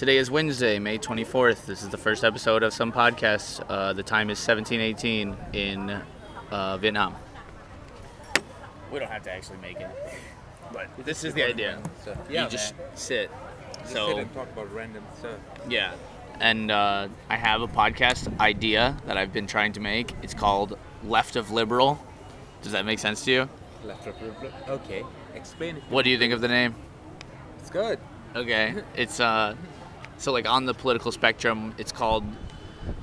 Today 0.00 0.16
is 0.16 0.30
Wednesday, 0.30 0.78
May 0.78 0.96
24th. 0.96 1.66
This 1.66 1.82
is 1.82 1.90
the 1.90 1.98
first 1.98 2.24
episode 2.24 2.62
of 2.62 2.72
some 2.72 2.90
podcasts. 2.90 3.62
Uh, 3.68 3.92
the 3.92 4.02
time 4.02 4.30
is 4.30 4.38
1718 4.38 5.36
in 5.52 6.02
uh, 6.50 6.78
Vietnam. 6.78 7.14
We 8.90 8.98
don't 8.98 9.10
have 9.10 9.22
to 9.24 9.30
actually 9.30 9.58
make 9.58 9.78
it, 9.78 9.90
but 10.72 10.88
this 11.04 11.22
is 11.22 11.34
the 11.34 11.42
idea. 11.42 11.82
So, 12.02 12.16
you 12.30 12.48
just 12.48 12.72
sit. 12.94 13.30
Just 13.80 13.92
so 13.92 14.08
sit 14.08 14.18
and 14.20 14.32
talk 14.32 14.50
about 14.50 14.72
random 14.72 15.04
stuff. 15.18 15.38
yeah, 15.68 15.92
and 16.40 16.70
uh, 16.70 17.08
I 17.28 17.36
have 17.36 17.60
a 17.60 17.68
podcast 17.68 18.40
idea 18.40 18.96
that 19.04 19.18
I've 19.18 19.34
been 19.34 19.46
trying 19.46 19.74
to 19.74 19.80
make. 19.80 20.14
It's 20.22 20.32
called 20.32 20.78
Left 21.04 21.36
of 21.36 21.50
Liberal. 21.50 22.02
Does 22.62 22.72
that 22.72 22.86
make 22.86 23.00
sense 23.00 23.22
to 23.26 23.32
you? 23.32 23.48
Left 23.84 24.06
of 24.06 24.14
Republic. 24.22 24.54
Okay, 24.66 25.04
explain 25.34 25.76
it. 25.76 25.82
What 25.90 26.06
do 26.06 26.10
you 26.10 26.16
think 26.16 26.32
of 26.32 26.40
the 26.40 26.48
name? 26.48 26.74
It's 27.58 27.68
good. 27.68 27.98
Okay, 28.34 28.82
it's 28.96 29.20
uh, 29.20 29.56
so 30.20 30.32
like 30.32 30.46
on 30.46 30.66
the 30.66 30.74
political 30.74 31.10
spectrum, 31.10 31.74
it's 31.78 31.92
called, 31.92 32.24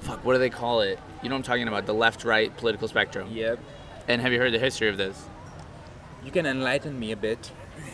fuck, 0.01 0.23
what 0.23 0.33
do 0.33 0.39
they 0.39 0.51
call 0.51 0.81
it? 0.81 0.99
You 1.23 1.29
know 1.29 1.35
what 1.35 1.39
I'm 1.39 1.43
talking 1.43 1.67
about? 1.67 1.87
The 1.87 1.93
left-right 1.93 2.55
political 2.57 2.87
spectrum. 2.87 3.27
Yep. 3.31 3.59
And 4.07 4.21
have 4.21 4.31
you 4.31 4.37
heard 4.37 4.53
the 4.53 4.59
history 4.59 4.87
of 4.87 4.97
this? 4.97 5.25
You 6.23 6.31
can 6.31 6.45
enlighten 6.45 6.97
me 6.99 7.11
a 7.11 7.17
bit. 7.17 7.51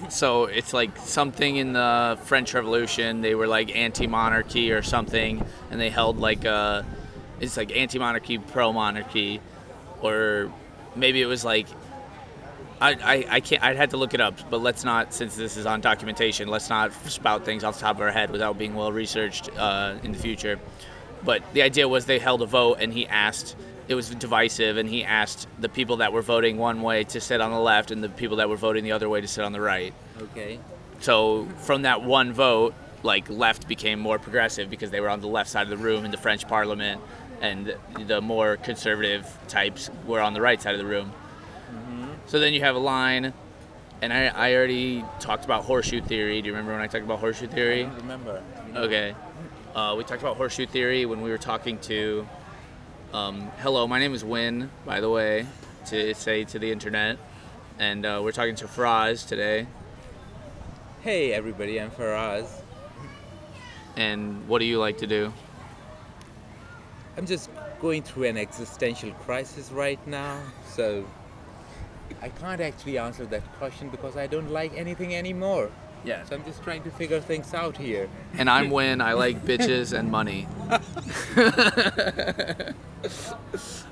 So 0.09 0.45
it's 0.45 0.73
like 0.73 0.97
something 0.97 1.55
in 1.55 1.71
the 1.71 2.19
French 2.23 2.53
Revolution. 2.53 3.21
They 3.21 3.33
were 3.33 3.47
like 3.47 3.73
anti-monarchy 3.73 4.73
or 4.73 4.81
something, 4.81 5.41
and 5.71 5.79
they 5.79 5.89
held 5.89 6.19
like 6.19 6.43
a, 6.43 6.85
it's 7.39 7.55
like 7.55 7.73
anti-monarchy, 7.75 8.39
pro-monarchy, 8.39 9.39
or 10.01 10.51
maybe 10.95 11.21
it 11.21 11.27
was 11.27 11.45
like. 11.45 11.67
I, 12.83 12.91
I, 13.01 13.25
I 13.29 13.39
can't 13.39 13.63
I'd 13.63 13.77
had 13.77 13.91
to 13.91 13.97
look 13.97 14.13
it 14.13 14.19
up, 14.19 14.49
but 14.49 14.61
let's 14.61 14.83
not 14.83 15.13
since 15.13 15.37
this 15.37 15.55
is 15.55 15.65
on 15.65 15.79
documentation, 15.79 16.49
let's 16.49 16.69
not 16.69 16.91
spout 17.09 17.45
things 17.45 17.63
off 17.63 17.75
the 17.75 17.81
top 17.81 17.95
of 17.95 18.01
our 18.01 18.11
head 18.11 18.29
without 18.29 18.57
being 18.57 18.75
well 18.75 18.91
researched 18.91 19.49
uh, 19.57 19.95
in 20.03 20.11
the 20.11 20.17
future. 20.17 20.59
But 21.23 21.41
the 21.53 21.61
idea 21.61 21.87
was 21.87 22.05
they 22.05 22.19
held 22.19 22.41
a 22.41 22.45
vote 22.45 22.79
and 22.81 22.91
he 22.91 23.07
asked 23.07 23.55
it 23.87 23.95
was 23.95 24.09
divisive 24.09 24.75
and 24.75 24.89
he 24.89 25.05
asked 25.05 25.47
the 25.59 25.69
people 25.69 25.97
that 25.97 26.11
were 26.11 26.21
voting 26.21 26.57
one 26.57 26.81
way 26.81 27.05
to 27.05 27.21
sit 27.21 27.39
on 27.39 27.51
the 27.51 27.59
left 27.59 27.91
and 27.91 28.03
the 28.03 28.09
people 28.09 28.37
that 28.37 28.49
were 28.49 28.57
voting 28.57 28.83
the 28.83 28.91
other 28.91 29.07
way 29.07 29.21
to 29.21 29.27
sit 29.29 29.45
on 29.45 29.53
the 29.53 29.61
right. 29.61 29.93
Okay. 30.19 30.59
So 30.99 31.47
from 31.59 31.83
that 31.83 32.03
one 32.03 32.33
vote, 32.33 32.73
like 33.01 33.29
left 33.29 33.65
became 33.67 33.99
more 33.99 34.19
progressive 34.19 34.69
because 34.69 34.91
they 34.91 34.99
were 34.99 35.09
on 35.09 35.21
the 35.21 35.27
left 35.27 35.49
side 35.49 35.63
of 35.63 35.69
the 35.69 35.77
room 35.77 36.03
in 36.03 36.11
the 36.11 36.17
French 36.17 36.47
Parliament, 36.47 37.01
and 37.41 37.75
the 38.07 38.21
more 38.21 38.57
conservative 38.57 39.25
types 39.47 39.89
were 40.05 40.21
on 40.21 40.33
the 40.33 40.41
right 40.41 40.61
side 40.61 40.73
of 40.73 40.79
the 40.79 40.85
room. 40.85 41.13
So 42.25 42.39
then 42.39 42.53
you 42.53 42.61
have 42.61 42.75
a 42.75 42.79
line, 42.79 43.33
and 44.01 44.11
I, 44.13 44.25
I 44.27 44.55
already 44.55 45.03
talked 45.19 45.45
about 45.45 45.65
horseshoe 45.65 46.01
theory. 46.01 46.41
Do 46.41 46.47
you 46.47 46.53
remember 46.53 46.71
when 46.73 46.81
I 46.81 46.87
talked 46.87 47.03
about 47.03 47.19
horseshoe 47.19 47.47
I 47.47 47.49
theory? 47.49 47.83
don't 47.83 47.95
remember. 47.97 48.41
Okay. 48.75 49.15
Uh, 49.75 49.95
we 49.97 50.03
talked 50.03 50.21
about 50.21 50.37
horseshoe 50.37 50.65
theory 50.65 51.05
when 51.05 51.21
we 51.21 51.29
were 51.29 51.37
talking 51.37 51.77
to. 51.79 52.27
Um, 53.13 53.51
hello, 53.59 53.87
my 53.87 53.99
name 53.99 54.13
is 54.13 54.23
Wyn, 54.23 54.71
by 54.85 54.99
the 54.99 55.09
way, 55.09 55.45
to 55.87 56.13
say 56.15 56.43
to 56.45 56.57
the 56.59 56.71
internet, 56.71 57.17
and 57.77 58.05
uh, 58.05 58.21
we're 58.23 58.31
talking 58.31 58.55
to 58.55 58.65
Faraz 58.65 59.27
today. 59.27 59.67
Hey 61.01 61.33
everybody, 61.33 61.79
I'm 61.79 61.91
Faraz. 61.91 62.47
And 63.95 64.47
what 64.47 64.59
do 64.59 64.65
you 64.65 64.79
like 64.79 64.97
to 64.99 65.07
do? 65.07 65.31
I'm 67.17 67.27
just 67.27 67.51
going 67.79 68.01
through 68.01 68.23
an 68.23 68.37
existential 68.37 69.11
crisis 69.11 69.71
right 69.71 69.99
now, 70.07 70.41
so 70.67 71.05
I 72.23 72.29
can't 72.29 72.61
actually 72.61 72.97
answer 72.97 73.25
that 73.25 73.43
question 73.59 73.89
because 73.89 74.15
I 74.15 74.27
don't 74.27 74.49
like 74.49 74.71
anything 74.77 75.13
anymore. 75.13 75.69
Yeah. 76.05 76.23
So 76.23 76.35
I'm 76.35 76.45
just 76.45 76.63
trying 76.63 76.81
to 76.83 76.91
figure 76.91 77.19
things 77.19 77.53
out 77.53 77.75
here. 77.77 78.09
And 78.37 78.49
I'm 78.49 78.69
Wyn. 78.69 79.01
I 79.01 79.11
like 79.13 79.43
bitches 79.45 79.97
and 79.97 80.09
money. 80.09 80.47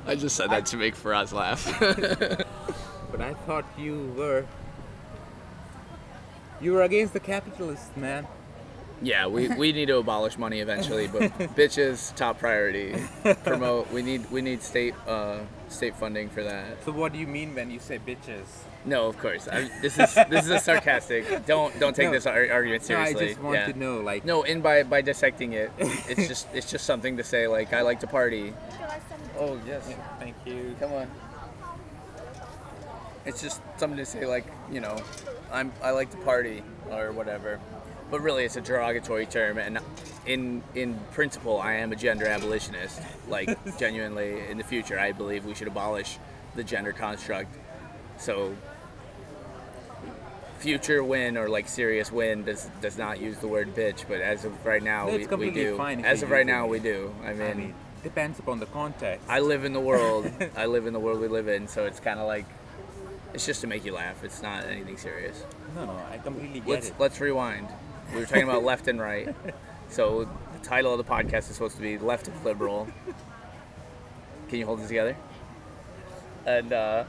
I 0.07 0.15
just 0.15 0.35
said 0.37 0.49
that 0.51 0.65
to 0.67 0.77
make 0.77 0.95
Faraz 0.95 1.33
laugh. 1.33 1.67
But 3.11 3.19
I 3.19 3.33
thought 3.33 3.65
you 3.77 4.13
were 4.17 4.45
you 6.61 6.71
were 6.71 6.83
against 6.83 7.11
the 7.11 7.19
capitalists, 7.19 7.89
man. 7.97 8.25
yeah, 9.01 9.27
we, 9.27 9.49
we 9.49 9.73
need 9.73 9.87
to 9.87 9.97
abolish 9.97 10.37
money 10.37 10.61
eventually, 10.61 11.07
but 11.07 11.23
bitches 11.57 12.15
top 12.15 12.39
priority. 12.39 12.95
Promote. 13.43 13.91
We 13.91 14.01
need 14.01 14.31
we 14.31 14.41
need 14.41 14.61
state 14.63 14.93
uh, 15.05 15.39
state 15.71 15.95
funding 15.95 16.29
for 16.29 16.43
that. 16.43 16.83
So 16.85 16.91
what 16.91 17.13
do 17.13 17.19
you 17.19 17.27
mean 17.27 17.55
when 17.55 17.71
you 17.71 17.79
say 17.79 17.99
bitches? 17.99 18.45
No, 18.85 19.07
of 19.07 19.17
course. 19.17 19.47
I, 19.47 19.69
this 19.81 19.97
is 19.97 20.13
this 20.29 20.45
is 20.45 20.51
a 20.51 20.59
sarcastic. 20.59 21.45
Don't 21.45 21.77
don't 21.79 21.95
take 21.95 22.07
No. 22.07 22.11
this 22.13 22.25
ar- 22.25 22.49
argument 22.51 22.87
No, 22.89 22.97
I 22.99 23.05
seriously. 23.13 23.27
just 23.29 23.39
want 23.41 23.55
yeah. 23.57 23.71
to 23.71 23.77
know, 23.79 23.99
like, 24.01 24.25
No, 24.25 24.43
in 24.43 24.61
by 24.61 24.83
by 24.83 25.01
dissecting 25.01 25.53
it, 25.53 25.71
it's 25.79 26.27
just 26.33 26.47
it's 26.53 26.69
just 26.69 26.85
something 26.85 27.17
to 27.17 27.23
say 27.23 27.47
like 27.47 27.73
I 27.73 27.81
like 27.81 27.99
to 28.01 28.07
party. 28.07 28.53
Oh 29.37 29.59
yes. 29.65 29.89
thank 30.19 30.35
you. 30.45 30.75
Come 30.79 30.93
on. 30.93 31.07
It's 33.25 33.41
just 33.41 33.61
something 33.77 33.97
to 33.97 34.05
say 34.05 34.25
like, 34.25 34.45
you 34.71 34.79
know, 34.81 34.97
I'm 35.51 35.71
I 35.83 35.91
like 35.91 36.09
to 36.11 36.17
party 36.17 36.63
or 36.89 37.11
whatever. 37.11 37.59
But 38.09 38.21
really 38.21 38.43
it's 38.45 38.57
a 38.57 38.61
derogatory 38.61 39.25
term 39.25 39.57
and 39.57 39.79
in 40.25 40.61
in 40.75 40.99
principle 41.13 41.59
I 41.59 41.73
am 41.73 41.91
a 41.91 41.95
gender 41.95 42.27
abolitionist. 42.27 43.01
Like 43.27 43.57
genuinely 43.79 44.47
in 44.49 44.57
the 44.57 44.63
future 44.63 44.99
I 44.99 45.11
believe 45.11 45.45
we 45.45 45.55
should 45.55 45.67
abolish 45.67 46.17
the 46.55 46.63
gender 46.63 46.91
construct. 46.93 47.55
So 48.17 48.55
future 50.59 51.03
Wyn 51.03 51.37
or 51.37 51.49
like 51.49 51.67
serious 51.67 52.11
Wyn 52.11 52.43
does 52.43 52.69
does 52.81 52.97
not 52.97 53.19
use 53.19 53.37
the 53.39 53.47
word 53.47 53.75
bitch, 53.75 54.05
but 54.07 54.21
as 54.21 54.45
of 54.45 54.65
right 54.65 54.83
now 54.83 55.09
That's 55.09 55.27
we, 55.29 55.47
we 55.47 55.51
do. 55.51 55.79
As 55.79 56.21
of 56.23 56.29
right 56.29 56.41
it. 56.41 56.45
now 56.45 56.67
we 56.67 56.79
do. 56.79 57.13
I 57.23 57.33
mean, 57.33 57.41
I 57.41 57.53
mean, 57.53 57.73
depends 58.03 58.39
upon 58.39 58.59
the 58.59 58.67
context. 58.67 59.25
I 59.27 59.39
live 59.39 59.65
in 59.65 59.73
the 59.73 59.79
world. 59.79 60.31
I 60.55 60.67
live 60.67 60.85
in 60.85 60.93
the 60.93 60.99
world 60.99 61.19
we 61.19 61.27
live 61.27 61.47
in, 61.47 61.67
so 61.67 61.85
it's 61.85 61.99
kind 61.99 62.19
of 62.19 62.27
like 62.27 62.45
it's 63.33 63.45
just 63.45 63.61
to 63.61 63.67
make 63.67 63.83
you 63.85 63.93
laugh. 63.93 64.23
It's 64.23 64.41
not 64.41 64.65
anything 64.65 64.97
serious. 64.97 65.43
no, 65.75 65.85
no, 65.85 65.99
I 66.11 66.17
completely 66.17 66.59
get 66.59 66.69
Let's 66.69 66.89
it. 66.89 66.95
let's 66.99 67.19
rewind. 67.19 67.67
We 68.13 68.19
were 68.19 68.25
talking 68.25 68.43
about 68.43 68.63
left 68.63 68.87
and 68.87 68.99
right. 68.99 69.33
So 69.91 70.27
the 70.53 70.59
title 70.67 70.93
of 70.93 70.97
the 70.97 71.03
podcast 71.13 71.49
is 71.49 71.55
supposed 71.55 71.75
to 71.75 71.81
be 71.81 71.97
"Left 71.97 72.27
of 72.27 72.43
Liberal." 72.45 72.87
Can 74.49 74.57
you 74.59 74.65
hold 74.65 74.79
it 74.81 74.87
together? 74.87 75.15
And 76.45 76.73
uh, 76.73 77.03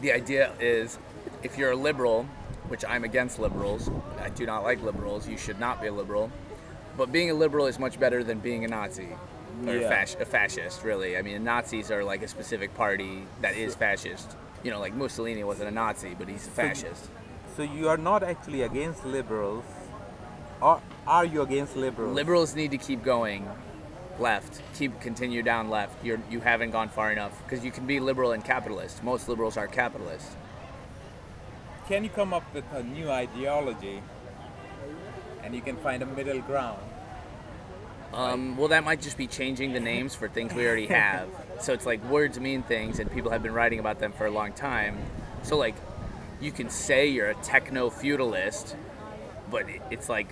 the 0.00 0.12
idea 0.12 0.52
is, 0.58 0.98
if 1.42 1.58
you're 1.58 1.72
a 1.72 1.76
liberal, 1.76 2.24
which 2.68 2.84
I'm 2.84 3.04
against 3.04 3.38
liberals, 3.38 3.90
I 4.20 4.30
do 4.30 4.46
not 4.46 4.62
like 4.64 4.82
liberals. 4.82 5.28
You 5.28 5.36
should 5.36 5.60
not 5.60 5.80
be 5.80 5.88
a 5.88 5.92
liberal. 5.92 6.30
But 6.96 7.12
being 7.12 7.30
a 7.30 7.34
liberal 7.34 7.66
is 7.66 7.78
much 7.78 8.00
better 8.00 8.24
than 8.24 8.38
being 8.40 8.64
a 8.64 8.68
Nazi 8.68 9.08
or 9.66 9.74
Yeah. 9.76 9.90
fasc- 9.92 10.20
a 10.20 10.24
fascist. 10.24 10.82
Really, 10.84 11.16
I 11.16 11.22
mean, 11.22 11.44
Nazis 11.44 11.90
are 11.90 12.02
like 12.04 12.22
a 12.22 12.28
specific 12.28 12.74
party 12.74 13.26
that 13.42 13.54
is 13.56 13.74
fascist. 13.74 14.36
You 14.62 14.70
know, 14.70 14.80
like 14.80 14.94
Mussolini 14.94 15.44
wasn't 15.44 15.68
a 15.68 15.72
Nazi, 15.72 16.14
but 16.18 16.28
he's 16.28 16.46
a 16.46 16.50
fascist. 16.50 17.08
So 17.56 17.62
you 17.62 17.88
are 17.88 17.96
not 17.96 18.22
actually 18.22 18.62
against 18.62 19.04
liberals, 19.04 19.64
or 20.60 20.80
are 21.06 21.24
you 21.24 21.42
against 21.42 21.76
liberals? 21.76 22.14
Liberals 22.14 22.54
need 22.54 22.70
to 22.70 22.78
keep 22.78 23.02
going 23.02 23.48
left. 24.18 24.60
Keep 24.74 25.00
continue 25.00 25.42
down 25.42 25.70
left. 25.70 26.04
You're 26.04 26.20
you 26.30 26.40
haven't 26.40 26.70
gone 26.70 26.88
far 26.88 27.10
enough 27.10 27.40
because 27.44 27.64
you 27.64 27.70
can 27.70 27.86
be 27.86 28.00
liberal 28.00 28.32
and 28.32 28.44
capitalist. 28.44 29.02
Most 29.02 29.28
liberals 29.28 29.56
are 29.56 29.66
capitalists. 29.66 30.36
Can 31.88 32.04
you 32.04 32.10
come 32.10 32.32
up 32.32 32.44
with 32.54 32.64
a 32.72 32.82
new 32.82 33.10
ideology, 33.10 34.00
and 35.42 35.54
you 35.54 35.60
can 35.60 35.76
find 35.78 36.02
a 36.02 36.06
middle 36.06 36.40
ground? 36.42 36.80
Um, 38.12 38.56
well, 38.56 38.68
that 38.68 38.84
might 38.84 39.00
just 39.00 39.16
be 39.16 39.26
changing 39.26 39.72
the 39.72 39.80
names 39.80 40.14
for 40.14 40.28
things 40.28 40.52
we 40.52 40.66
already 40.66 40.86
have. 40.86 41.28
so 41.60 41.72
it's 41.72 41.86
like 41.86 42.04
words 42.04 42.38
mean 42.38 42.62
things, 42.62 42.98
and 42.98 43.10
people 43.10 43.30
have 43.30 43.42
been 43.42 43.54
writing 43.54 43.78
about 43.78 43.98
them 43.98 44.12
for 44.12 44.26
a 44.26 44.30
long 44.30 44.52
time. 44.52 44.98
So 45.42 45.56
like, 45.56 45.74
you 46.40 46.52
can 46.52 46.70
say 46.70 47.08
you're 47.08 47.30
a 47.30 47.34
techno 47.36 47.90
feudalist, 47.90 48.76
but 49.50 49.66
it's 49.90 50.08
like, 50.08 50.30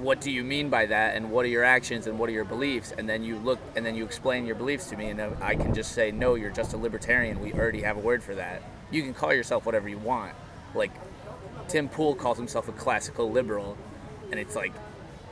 what 0.00 0.20
do 0.20 0.30
you 0.30 0.44
mean 0.44 0.68
by 0.68 0.86
that, 0.86 1.16
and 1.16 1.30
what 1.30 1.44
are 1.44 1.48
your 1.48 1.64
actions, 1.64 2.06
and 2.06 2.18
what 2.18 2.28
are 2.28 2.32
your 2.32 2.44
beliefs? 2.44 2.92
And 2.96 3.08
then 3.08 3.24
you 3.24 3.38
look, 3.38 3.58
and 3.76 3.84
then 3.84 3.94
you 3.94 4.04
explain 4.04 4.44
your 4.44 4.56
beliefs 4.56 4.90
to 4.90 4.96
me, 4.96 5.08
and 5.08 5.20
I 5.20 5.54
can 5.54 5.74
just 5.74 5.92
say, 5.92 6.10
no, 6.10 6.34
you're 6.34 6.50
just 6.50 6.74
a 6.74 6.76
libertarian. 6.76 7.40
We 7.40 7.52
already 7.54 7.82
have 7.82 7.96
a 7.96 8.00
word 8.00 8.22
for 8.22 8.34
that. 8.34 8.62
You 8.90 9.02
can 9.02 9.14
call 9.14 9.32
yourself 9.32 9.64
whatever 9.64 9.88
you 9.88 9.98
want. 9.98 10.34
Like, 10.74 10.92
Tim 11.68 11.88
Pool 11.88 12.14
calls 12.14 12.36
himself 12.36 12.68
a 12.68 12.72
classical 12.72 13.30
liberal, 13.30 13.76
and 14.30 14.38
it's 14.38 14.54
like, 14.54 14.72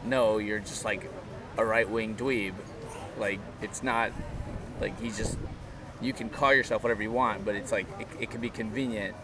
no, 0.04 0.38
you're 0.38 0.60
just 0.60 0.84
like 0.84 1.10
a 1.58 1.64
right 1.64 1.88
wing 1.88 2.16
dweeb. 2.16 2.54
Like, 3.18 3.40
it's 3.62 3.82
not 3.82 4.12
like 4.80 4.98
he's 5.00 5.16
just. 5.16 5.36
You 6.00 6.12
can 6.12 6.28
call 6.28 6.52
yourself 6.52 6.82
whatever 6.82 7.02
you 7.02 7.12
want, 7.12 7.44
but 7.44 7.54
it's 7.54 7.72
like 7.72 7.86
it, 8.00 8.08
it 8.20 8.30
can 8.30 8.40
be 8.40 8.50
convenient. 8.50 9.14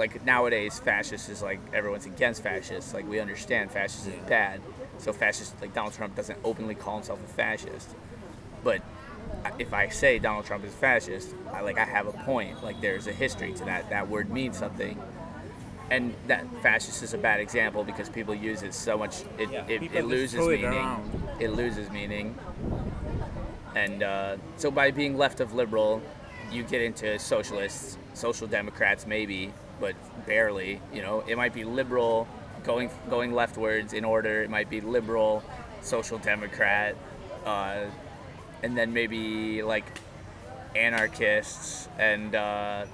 Like 0.00 0.24
nowadays, 0.24 0.78
fascist 0.80 1.28
is 1.28 1.42
like 1.42 1.60
everyone's 1.74 2.06
against 2.06 2.42
fascists. 2.42 2.94
Like 2.94 3.06
we 3.06 3.20
understand 3.20 3.70
fascist 3.70 4.08
is 4.08 4.14
bad, 4.26 4.62
so 4.96 5.12
fascist 5.12 5.60
like 5.60 5.74
Donald 5.74 5.92
Trump 5.92 6.16
doesn't 6.16 6.38
openly 6.42 6.74
call 6.74 6.96
himself 6.96 7.20
a 7.22 7.28
fascist. 7.34 7.90
But 8.64 8.80
if 9.58 9.74
I 9.74 9.90
say 9.90 10.18
Donald 10.18 10.46
Trump 10.46 10.64
is 10.64 10.72
fascist, 10.72 11.34
I 11.52 11.60
like 11.60 11.76
I 11.78 11.84
have 11.84 12.06
a 12.06 12.12
point. 12.12 12.64
Like 12.64 12.80
there's 12.80 13.06
a 13.08 13.12
history 13.12 13.52
to 13.52 13.64
that. 13.66 13.90
That 13.90 14.08
word 14.08 14.30
means 14.30 14.56
something. 14.56 14.98
and 15.90 16.14
that 16.28 16.44
fascist 16.62 17.02
is 17.02 17.12
a 17.14 17.18
bad 17.18 17.40
example 17.40 17.84
because 17.84 18.08
people 18.08 18.34
use 18.34 18.62
it 18.62 18.72
so 18.72 18.96
much 18.96 19.22
it, 19.38 19.50
Yeah, 19.50 19.66
it, 19.66 19.82
it 19.92 20.04
loses 20.04 20.46
meaning 20.46 20.88
it 21.40 21.50
loses 21.50 21.90
meaning 21.90 22.38
and 23.74 24.02
uh, 24.02 24.36
so 24.56 24.70
by 24.70 24.92
being 24.92 25.18
left 25.18 25.40
of 25.40 25.52
liberal 25.52 26.00
you 26.52 26.62
get 26.62 26.80
into 26.80 27.18
socialists 27.18 27.98
social 28.14 28.46
democrats 28.46 29.04
maybe 29.04 29.52
but 29.80 29.94
barely 30.26 30.80
you 30.92 31.02
know? 31.02 31.24
It 31.26 31.36
might 31.36 31.54
be 31.54 31.64
liberal 31.64 32.28
going 32.64 32.90
going 33.08 33.32
leftwards 33.32 33.92
in 33.92 34.04
order. 34.04 34.42
It 34.42 34.50
might 34.50 34.70
be 34.70 34.80
liberal 34.80 35.42
social 35.82 36.18
democrat 36.18 36.94
uh, 37.46 37.84
and 38.62 38.76
then 38.76 38.92
maybe 38.92 39.62
like 39.62 39.86
anarchists 40.76 41.88
and 41.98 42.34
uh, 42.34 42.84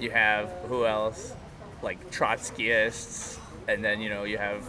you 0.00 0.10
have 0.10 0.50
who 0.66 0.86
else? 0.86 1.34
Like 1.82 2.10
trotskyists 2.10 3.38
and 3.68 3.84
then 3.84 4.00
you 4.00 4.08
know 4.08 4.24
you 4.24 4.38
have 4.38 4.64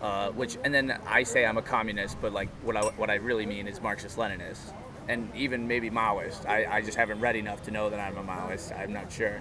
uh, 0.00 0.30
which 0.30 0.56
and 0.64 0.72
then 0.72 0.98
i 1.06 1.22
say 1.22 1.44
i'm 1.44 1.58
a 1.58 1.62
communist 1.62 2.20
but 2.20 2.32
like 2.32 2.48
what 2.62 2.76
i, 2.76 2.82
what 2.82 3.10
I 3.10 3.16
really 3.16 3.46
mean 3.46 3.66
is 3.66 3.80
marxist 3.80 4.16
leninist 4.16 4.72
and 5.08 5.28
even 5.34 5.66
maybe 5.66 5.90
maoist. 5.90 6.46
I, 6.46 6.66
I 6.66 6.82
just 6.82 6.96
haven't 6.96 7.20
read 7.20 7.34
enough 7.34 7.62
to 7.64 7.70
know 7.70 7.90
that 7.90 7.98
i'm 7.98 8.16
a 8.16 8.22
maoist. 8.22 8.78
I'm 8.78 8.92
not 8.92 9.10
sure. 9.10 9.40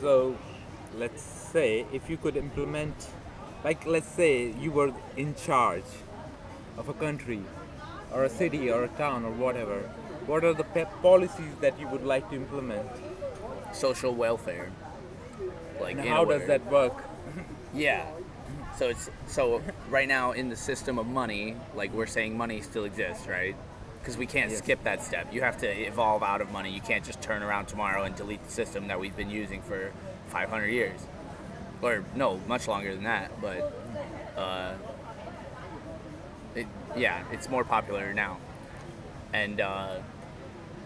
So, 0.00 0.36
let's 0.96 1.22
say 1.22 1.86
if 1.92 2.10
you 2.10 2.16
could 2.16 2.36
implement, 2.36 2.94
like, 3.64 3.86
let's 3.86 4.08
say 4.08 4.52
you 4.52 4.70
were 4.72 4.92
in 5.16 5.34
charge 5.34 5.84
of 6.76 6.88
a 6.88 6.94
country, 6.94 7.42
or 8.12 8.24
a 8.24 8.30
city, 8.30 8.70
or 8.70 8.84
a 8.84 8.88
town, 8.88 9.24
or 9.24 9.30
whatever. 9.32 9.80
What 10.26 10.44
are 10.44 10.54
the 10.54 10.64
policies 11.02 11.54
that 11.60 11.78
you 11.80 11.86
would 11.88 12.04
like 12.04 12.28
to 12.30 12.36
implement? 12.36 12.88
social 13.72 14.12
welfare 14.12 14.68
like 15.80 15.96
And 15.96 16.08
how 16.08 16.24
does 16.24 16.46
that 16.46 16.64
work? 16.70 17.04
Yeah. 17.72 18.04
So 18.76 18.88
it's 18.88 19.08
so 19.26 19.62
right 19.88 20.08
now 20.08 20.32
in 20.32 20.48
the 20.48 20.56
system 20.56 20.98
of 20.98 21.06
money, 21.06 21.56
like 21.74 21.92
we're 21.92 22.06
saying 22.06 22.36
money 22.36 22.60
still 22.60 22.84
exists, 22.84 23.26
right? 23.26 23.54
Because 24.00 24.16
we 24.16 24.26
can't 24.26 24.50
Yes. 24.50 24.58
skip 24.58 24.82
that 24.84 25.02
step. 25.02 25.32
You 25.32 25.42
have 25.42 25.58
to 25.58 25.68
evolve 25.68 26.22
out 26.22 26.40
of 26.40 26.50
money. 26.50 26.70
You 26.70 26.80
can't 26.80 27.04
just 27.04 27.20
turn 27.22 27.42
around 27.42 27.66
tomorrow 27.66 28.02
and 28.02 28.14
delete 28.16 28.42
the 28.44 28.50
system 28.50 28.88
that 28.88 28.98
we've 28.98 29.16
been 29.16 29.30
using 29.30 29.62
for 29.62 29.92
500 30.30 30.66
years, 30.68 31.00
or 31.82 32.04
no, 32.14 32.40
much 32.46 32.68
longer 32.68 32.94
than 32.94 33.04
that. 33.04 33.40
But 33.40 33.72
uh, 34.36 34.74
it, 36.54 36.66
yeah, 36.96 37.22
it's 37.32 37.48
more 37.48 37.64
popular 37.64 38.14
now, 38.14 38.38
and 39.32 39.60
uh, 39.60 39.96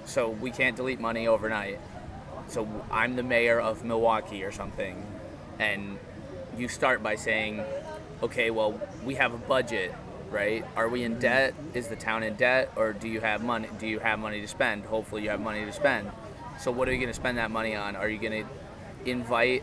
so 0.05 0.31
we 0.31 0.51
can't 0.51 0.77
delete 0.77 1.01
money 1.01 1.27
overnight. 1.27 1.79
So 2.49 2.69
I'm 2.91 3.17
the 3.17 3.23
mayor 3.23 3.61
of 3.61 3.85
Milwaukee 3.85 4.45
or 4.45 4.53
something, 4.53 5.05
and 5.59 5.99
you 6.59 6.69
start 6.69 7.03
by 7.03 7.17
saying, 7.17 7.63
okay, 8.23 8.51
well, 8.51 8.81
we 9.05 9.15
have 9.15 9.35
a 9.35 9.39
budget, 9.39 9.95
right? 10.31 10.65
Are 10.77 10.89
we 10.89 11.05
in 11.05 11.19
debt? 11.19 11.55
Is 11.73 11.89
the 11.89 11.97
town 11.97 12.23
in 12.23 12.35
debt, 12.35 12.73
or 12.77 12.93
do 12.93 13.09
you 13.09 13.21
have 13.21 13.43
money? 13.43 13.69
Do 13.79 13.87
you 13.87 13.99
have 13.99 14.19
money 14.19 14.41
to 14.41 14.49
spend? 14.49 14.85
Hopefully, 14.85 15.23
you 15.23 15.31
have 15.31 15.41
money 15.41 15.65
to 15.65 15.73
spend. 15.73 16.11
So, 16.61 16.71
what 16.71 16.89
are 16.89 16.93
you 16.93 16.99
going 16.99 17.09
to 17.09 17.15
spend 17.15 17.39
that 17.39 17.51
money 17.51 17.75
on? 17.75 17.97
Are 17.97 18.09
you 18.09 18.19
going 18.19 18.45
to 18.45 18.49
invite 19.07 19.63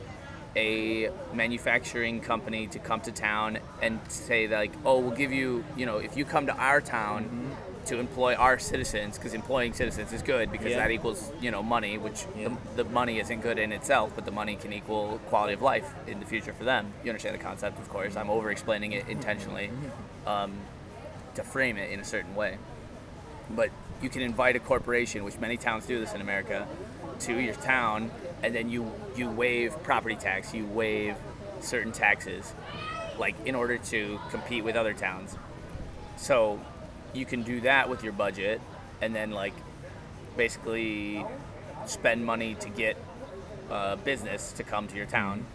a 0.56 1.10
manufacturing 1.34 2.20
company 2.20 2.68
to 2.68 2.80
come 2.80 3.00
to 3.02 3.12
town 3.12 3.58
and 3.82 4.00
say 4.10 4.48
that, 4.48 4.58
like, 4.58 4.74
oh, 4.86 5.00
we'll 5.00 5.16
give 5.16 5.32
you, 5.32 5.64
you 5.78 5.86
know, 5.86 5.98
if 5.98 6.18
you 6.18 6.26
come 6.26 6.46
to 6.48 6.56
our 6.56 6.82
town 6.82 7.56
to 7.86 8.00
employ 8.00 8.36
our 8.36 8.60
citizens, 8.60 9.18
because 9.18 9.34
employing 9.34 9.74
citizens 9.74 10.14
is 10.14 10.22
good 10.22 10.52
because 10.52 10.72
Yeah. 10.72 10.78
that 10.78 10.92
equals, 10.92 11.32
you 11.42 11.50
know, 11.52 11.64
money, 11.64 11.98
which 11.98 12.26
Yeah. 12.36 12.50
the, 12.76 12.84
the 12.84 12.90
money 12.92 13.20
isn't 13.20 13.42
good 13.42 13.58
in 13.58 13.72
itself, 13.72 14.12
but 14.14 14.26
the 14.26 14.32
money 14.32 14.56
can 14.56 14.72
equal 14.74 15.20
quality 15.30 15.54
of 15.54 15.62
life 15.62 15.92
in 16.06 16.20
the 16.20 16.26
future 16.26 16.54
for 16.54 16.64
them. 16.64 16.94
You 17.04 17.10
understand 17.10 17.34
the 17.34 17.44
concept, 17.44 17.80
of 17.80 17.90
course. 17.90 18.16
I'm 18.16 18.30
over 18.30 18.52
explaining 18.52 18.92
it 18.92 19.08
intentionally 19.10 19.72
um, 20.28 20.52
to 21.36 21.44
frame 21.44 21.78
it 21.78 21.90
in 21.92 22.00
a 22.00 22.06
certain 22.06 22.36
way. 22.36 22.58
But 23.50 23.70
you 24.02 24.10
can 24.10 24.22
invite 24.22 24.56
a 24.56 24.60
corporation, 24.60 25.24
which 25.24 25.40
many 25.40 25.58
towns 25.58 25.86
do 25.86 26.00
this 26.00 26.14
in 26.14 26.22
America, 26.22 26.68
to 27.22 27.40
your 27.40 27.56
town, 27.56 28.12
and 28.44 28.56
then 28.56 28.70
you 28.70 28.92
you 29.16 29.30
waive 29.30 29.82
property 29.84 30.16
tax, 30.16 30.54
you 30.54 30.66
waive 30.66 31.16
certain 31.60 31.92
taxes, 31.92 32.54
like 33.20 33.36
in 33.46 33.56
order 33.56 33.78
to 33.78 34.20
compete 34.30 34.64
with 34.64 34.76
other 34.76 34.94
towns. 34.94 35.36
So 36.18 36.60
you 37.14 37.26
can 37.26 37.44
do 37.44 37.62
that 37.62 37.90
with 37.90 38.04
your 38.04 38.14
budget, 38.14 38.62
and 39.02 39.16
then 39.16 39.32
like 39.32 39.54
basically 40.38 41.26
spend 41.86 42.26
money 42.26 42.56
to 42.56 42.70
get 42.70 42.98
uh, 43.70 43.96
business 43.98 44.52
to 44.54 44.64
come 44.64 44.88
to 44.88 44.96
your 44.96 45.06
town. 45.06 45.46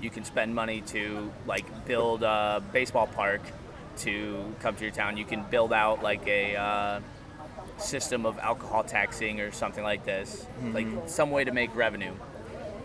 You 0.00 0.10
can 0.10 0.24
spend 0.24 0.54
money 0.54 0.80
to 0.88 1.32
like 1.46 1.86
build 1.86 2.22
a 2.22 2.62
baseball 2.72 3.06
park 3.06 3.40
to 3.98 4.54
come 4.60 4.74
to 4.76 4.82
your 4.82 4.92
town. 4.92 5.16
You 5.16 5.24
can 5.24 5.44
build 5.50 5.72
out 5.72 6.02
like 6.02 6.26
a 6.26 6.56
uh, 6.56 7.00
system 7.78 8.26
of 8.26 8.38
alcohol 8.38 8.84
taxing 8.84 9.40
or 9.40 9.52
something 9.52 9.84
like 9.84 10.04
this, 10.04 10.46
like 10.72 10.86
some 11.06 11.30
way 11.30 11.44
to 11.44 11.52
make 11.52 11.74
revenue. 11.74 12.12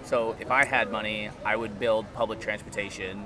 So 0.04 0.36
if 0.40 0.52
I 0.52 0.66
had 0.66 0.92
money, 0.92 1.30
I 1.46 1.56
would 1.56 1.80
build 1.80 2.12
public 2.14 2.40
transportation, 2.40 3.26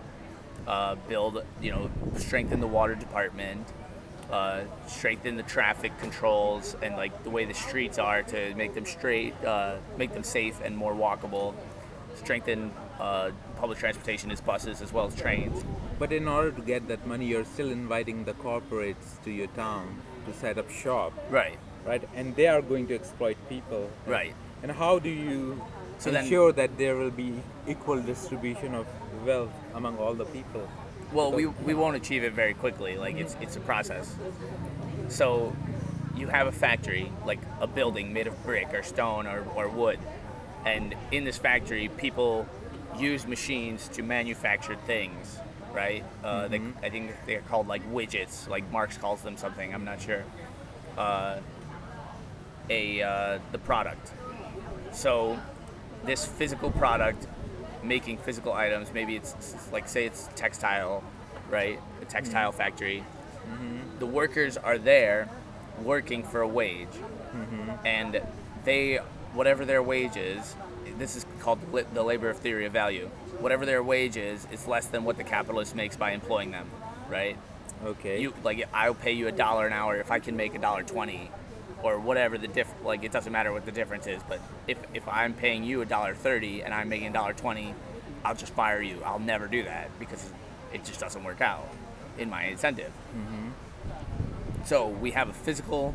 uh, 0.67 0.95
build 1.07 1.43
you 1.61 1.71
know 1.71 1.89
strengthen 2.17 2.59
the 2.59 2.67
water 2.67 2.95
department, 2.95 3.67
uh, 4.31 4.61
strengthen 4.87 5.35
the 5.37 5.43
traffic 5.43 5.97
controls 5.99 6.75
and 6.81 6.95
like 6.95 7.23
the 7.23 7.29
way 7.29 7.45
the 7.45 7.53
streets 7.53 7.97
are 7.99 8.23
to 8.23 8.53
make 8.55 8.73
them 8.73 8.85
straight, 8.85 9.33
uh, 9.45 9.75
make 9.97 10.13
them 10.13 10.23
safe 10.23 10.59
and 10.63 10.75
more 10.75 10.93
walkable. 10.93 11.53
Strengthen 12.15 12.71
uh, 12.99 13.31
public 13.57 13.79
transportation 13.79 14.29
as 14.31 14.39
buses 14.39 14.81
as 14.81 14.93
well 14.93 15.07
as 15.07 15.15
trains. 15.15 15.63
But 15.97 16.11
in 16.13 16.27
order 16.27 16.51
to 16.51 16.61
get 16.61 16.87
that 16.87 17.05
money, 17.07 17.25
you're 17.25 17.45
still 17.45 17.71
inviting 17.71 18.23
the 18.23 18.33
corporates 18.33 19.21
to 19.23 19.31
your 19.31 19.47
town 19.47 19.99
to 20.27 20.33
set 20.33 20.57
up 20.57 20.69
shop, 20.69 21.11
Right. 21.29 21.57
right? 21.85 22.07
And 22.15 22.35
they 22.35 22.47
are 22.47 22.61
going 22.61 22.87
to 22.87 22.95
exploit 22.95 23.37
people. 23.49 23.89
Right. 24.05 24.35
And 24.61 24.71
how 24.71 24.99
do 24.99 25.09
you 25.09 25.61
So 26.03 26.11
then- 26.11 26.25
ensure 26.25 26.51
that 26.51 26.77
there 26.77 26.97
will 26.97 27.11
be 27.11 27.33
equal 27.65 28.01
distribution 28.01 28.75
of 28.75 28.85
wealth 29.25 29.53
among 29.73 29.97
all 29.97 30.13
the 30.13 30.25
people? 30.25 30.67
Well, 31.13 31.31
we, 31.31 31.45
we 31.45 31.73
won't 31.73 31.95
achieve 31.95 32.25
it 32.25 32.33
very 32.33 32.53
quickly. 32.53 32.97
Like 32.97 33.15
it's 33.15 33.37
it's 33.39 33.55
a 33.55 33.61
process. 33.61 34.13
So 35.07 35.55
you 36.17 36.27
have 36.27 36.47
a 36.47 36.51
factory, 36.51 37.09
like 37.25 37.39
a 37.61 37.67
building 37.67 38.11
made 38.11 38.27
of 38.27 38.35
brick 38.43 38.73
or 38.73 38.83
stone 38.83 39.27
or, 39.27 39.45
or 39.55 39.69
wood, 39.69 39.99
and 40.65 40.93
in 41.11 41.23
this 41.23 41.37
factory, 41.37 41.87
people 41.87 42.47
use 42.97 43.25
machines 43.25 43.87
to 43.89 44.01
manufacture 44.03 44.75
things, 44.85 45.37
right? 45.71 46.03
Uh, 46.21 46.49
they, 46.49 46.59
I 46.81 46.89
think 46.89 47.13
they're 47.25 47.41
called 47.41 47.67
like 47.67 47.83
widgets, 47.93 48.49
like 48.49 48.69
Marx 48.71 48.97
calls 48.97 49.21
them 49.21 49.37
something. 49.37 49.73
I'm 49.73 49.85
not 49.85 50.01
sure. 50.01 50.23
Uh, 50.97 51.37
a 52.69 53.01
uh, 53.01 53.39
the 53.53 53.59
product. 53.59 54.11
So 54.91 55.39
this 56.05 56.25
physical 56.25 56.71
product 56.71 57.27
making 57.83 58.17
physical 58.17 58.53
items 58.53 58.93
maybe 58.93 59.15
it's, 59.15 59.33
it's 59.33 59.71
like 59.71 59.87
say 59.87 60.05
it's 60.05 60.29
textile 60.35 61.03
right? 61.53 61.79
A 62.01 62.05
textile 62.05 62.49
mm-hmm. 62.49 62.57
factory. 62.57 63.03
Mm-hmm. 63.45 63.99
The 63.99 64.05
workers 64.05 64.57
are 64.57 64.77
there 64.77 65.29
working 65.81 66.23
for 66.23 66.41
a 66.41 66.47
wage. 66.47 66.87
Mm-hmm. 66.87 67.85
And 67.85 68.21
they 68.65 68.95
whatever 69.33 69.65
their 69.65 69.83
wage 69.83 70.17
is 70.17 70.55
this 70.97 71.15
is 71.15 71.25
called 71.39 71.59
the 71.71 71.85
the 71.93 72.03
labor 72.03 72.29
of 72.29 72.37
theory 72.37 72.65
of 72.65 72.73
value. 72.73 73.09
Whatever 73.39 73.65
their 73.65 73.83
wage 73.83 74.17
is 74.17 74.47
it's 74.51 74.67
less 74.67 74.87
than 74.87 75.03
what 75.03 75.17
the 75.17 75.23
capitalist 75.23 75.75
makes 75.75 75.95
by 75.95 76.11
employing 76.11 76.51
them 76.51 76.69
right? 77.09 77.37
Okay. 77.85 78.21
you 78.21 78.33
like 78.43 78.67
I'll 78.73 78.93
pay 78.93 79.11
you 79.11 79.27
a 79.27 79.31
dollar 79.31 79.67
an 79.67 79.73
hour 79.73 79.97
if 79.97 80.09
I 80.09 80.19
can 80.19 80.35
make 80.35 80.55
a 80.55 80.59
dollar 80.59 80.83
twenty, 80.83 81.29
or 81.83 81.99
whatever 81.99 82.37
the 82.37 82.47
diff. 82.47 82.73
Like 82.83 83.03
it 83.03 83.11
doesn't 83.11 83.31
matter 83.31 83.51
what 83.51 83.65
the 83.65 83.71
difference 83.71 84.07
is. 84.07 84.21
But 84.27 84.39
if 84.67 84.77
if 84.93 85.07
I'm 85.07 85.33
paying 85.33 85.63
you 85.63 85.81
a 85.81 85.85
dollar 85.85 86.15
thirty 86.15 86.63
and 86.63 86.73
I'm 86.73 86.89
making 86.89 87.07
a 87.07 87.13
dollar 87.13 87.33
twenty, 87.33 87.75
I'll 88.23 88.35
just 88.35 88.53
fire 88.53 88.81
you. 88.81 89.01
I'll 89.05 89.19
never 89.19 89.47
do 89.47 89.63
that 89.63 89.89
because 89.99 90.31
it 90.73 90.83
just 90.83 90.99
doesn't 90.99 91.23
work 91.23 91.41
out 91.41 91.67
in 92.17 92.29
my 92.29 92.45
incentive. 92.45 92.91
Mm-hmm. 93.15 93.49
So 94.65 94.87
we 94.87 95.11
have 95.11 95.29
a 95.29 95.33
physical 95.33 95.93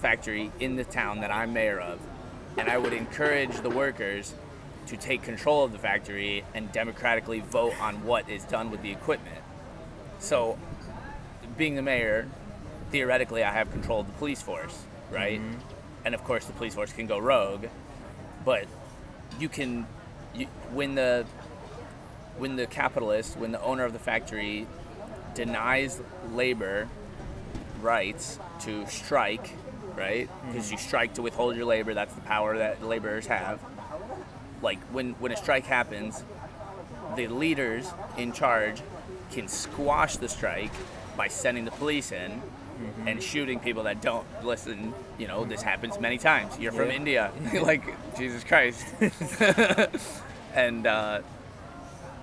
factory 0.00 0.50
in 0.60 0.76
the 0.76 0.84
town 0.84 1.20
that 1.20 1.30
I'm 1.30 1.52
mayor 1.52 1.78
of, 1.78 2.00
and 2.56 2.68
I 2.68 2.78
would 2.78 2.92
encourage 2.92 3.56
the 3.60 3.70
workers 3.70 4.34
to 4.86 4.96
take 4.96 5.22
control 5.22 5.64
of 5.64 5.72
the 5.72 5.78
factory 5.78 6.44
and 6.54 6.70
democratically 6.72 7.40
vote 7.40 7.72
on 7.80 8.04
what 8.04 8.28
is 8.28 8.44
done 8.44 8.70
with 8.70 8.82
the 8.82 8.90
equipment. 8.90 9.38
So, 10.18 10.58
being 11.56 11.74
the 11.74 11.82
mayor, 11.82 12.28
theoretically, 12.94 13.42
I 13.42 13.50
have 13.50 13.72
control 13.72 14.02
of 14.02 14.06
the 14.06 14.12
police 14.12 14.40
force, 14.40 14.84
right? 15.10 15.40
Mm-hmm. 15.40 15.58
And 16.04 16.14
of 16.14 16.22
course, 16.22 16.44
the 16.44 16.52
police 16.52 16.76
force 16.76 16.92
can 16.92 17.08
go 17.08 17.18
rogue, 17.18 17.66
but 18.44 18.66
you 19.40 19.48
can, 19.48 19.84
you, 20.32 20.46
when 20.72 20.94
the 20.94 21.26
when 22.38 22.54
the 22.54 22.68
capitalist, 22.68 23.36
when 23.36 23.50
the 23.50 23.60
owner 23.60 23.84
of 23.84 23.92
the 23.92 23.98
factory 23.98 24.68
denies 25.34 26.00
labor 26.32 26.88
rights 27.82 28.38
to 28.60 28.86
strike, 28.86 29.50
right? 29.96 30.30
Because 30.46 30.70
you 30.70 30.76
mm-hmm. 30.76 30.86
strike 30.86 31.14
to 31.14 31.22
withhold 31.22 31.56
your 31.56 31.66
labor. 31.66 31.94
That's 31.94 32.14
the 32.14 32.20
power 32.20 32.58
that 32.58 32.84
laborers 32.84 33.26
have. 33.26 33.58
Like 34.62 34.78
when 34.92 35.14
when 35.14 35.32
a 35.32 35.36
strike 35.36 35.66
happens, 35.66 36.22
the 37.16 37.26
leaders 37.26 37.90
in 38.16 38.32
charge 38.32 38.82
can 39.32 39.48
squash 39.48 40.16
the 40.16 40.28
strike 40.28 40.72
by 41.16 41.26
sending 41.26 41.64
the 41.64 41.72
police 41.72 42.12
in 42.12 42.40
and 43.06 43.22
shooting 43.22 43.58
people 43.60 43.84
that 43.84 44.00
don't 44.02 44.26
listen. 44.44 44.92
You 45.18 45.28
know, 45.28 45.44
this 45.44 45.62
happens 45.62 45.98
many 46.00 46.18
times. 46.18 46.58
You're 46.58 46.72
from 46.72 46.88
Yeah. 46.88 46.96
India, 46.96 47.32
like 47.62 47.82
Jesus 48.18 48.44
Christ, 48.44 48.84
and 50.54 50.86
uh, 50.86 51.20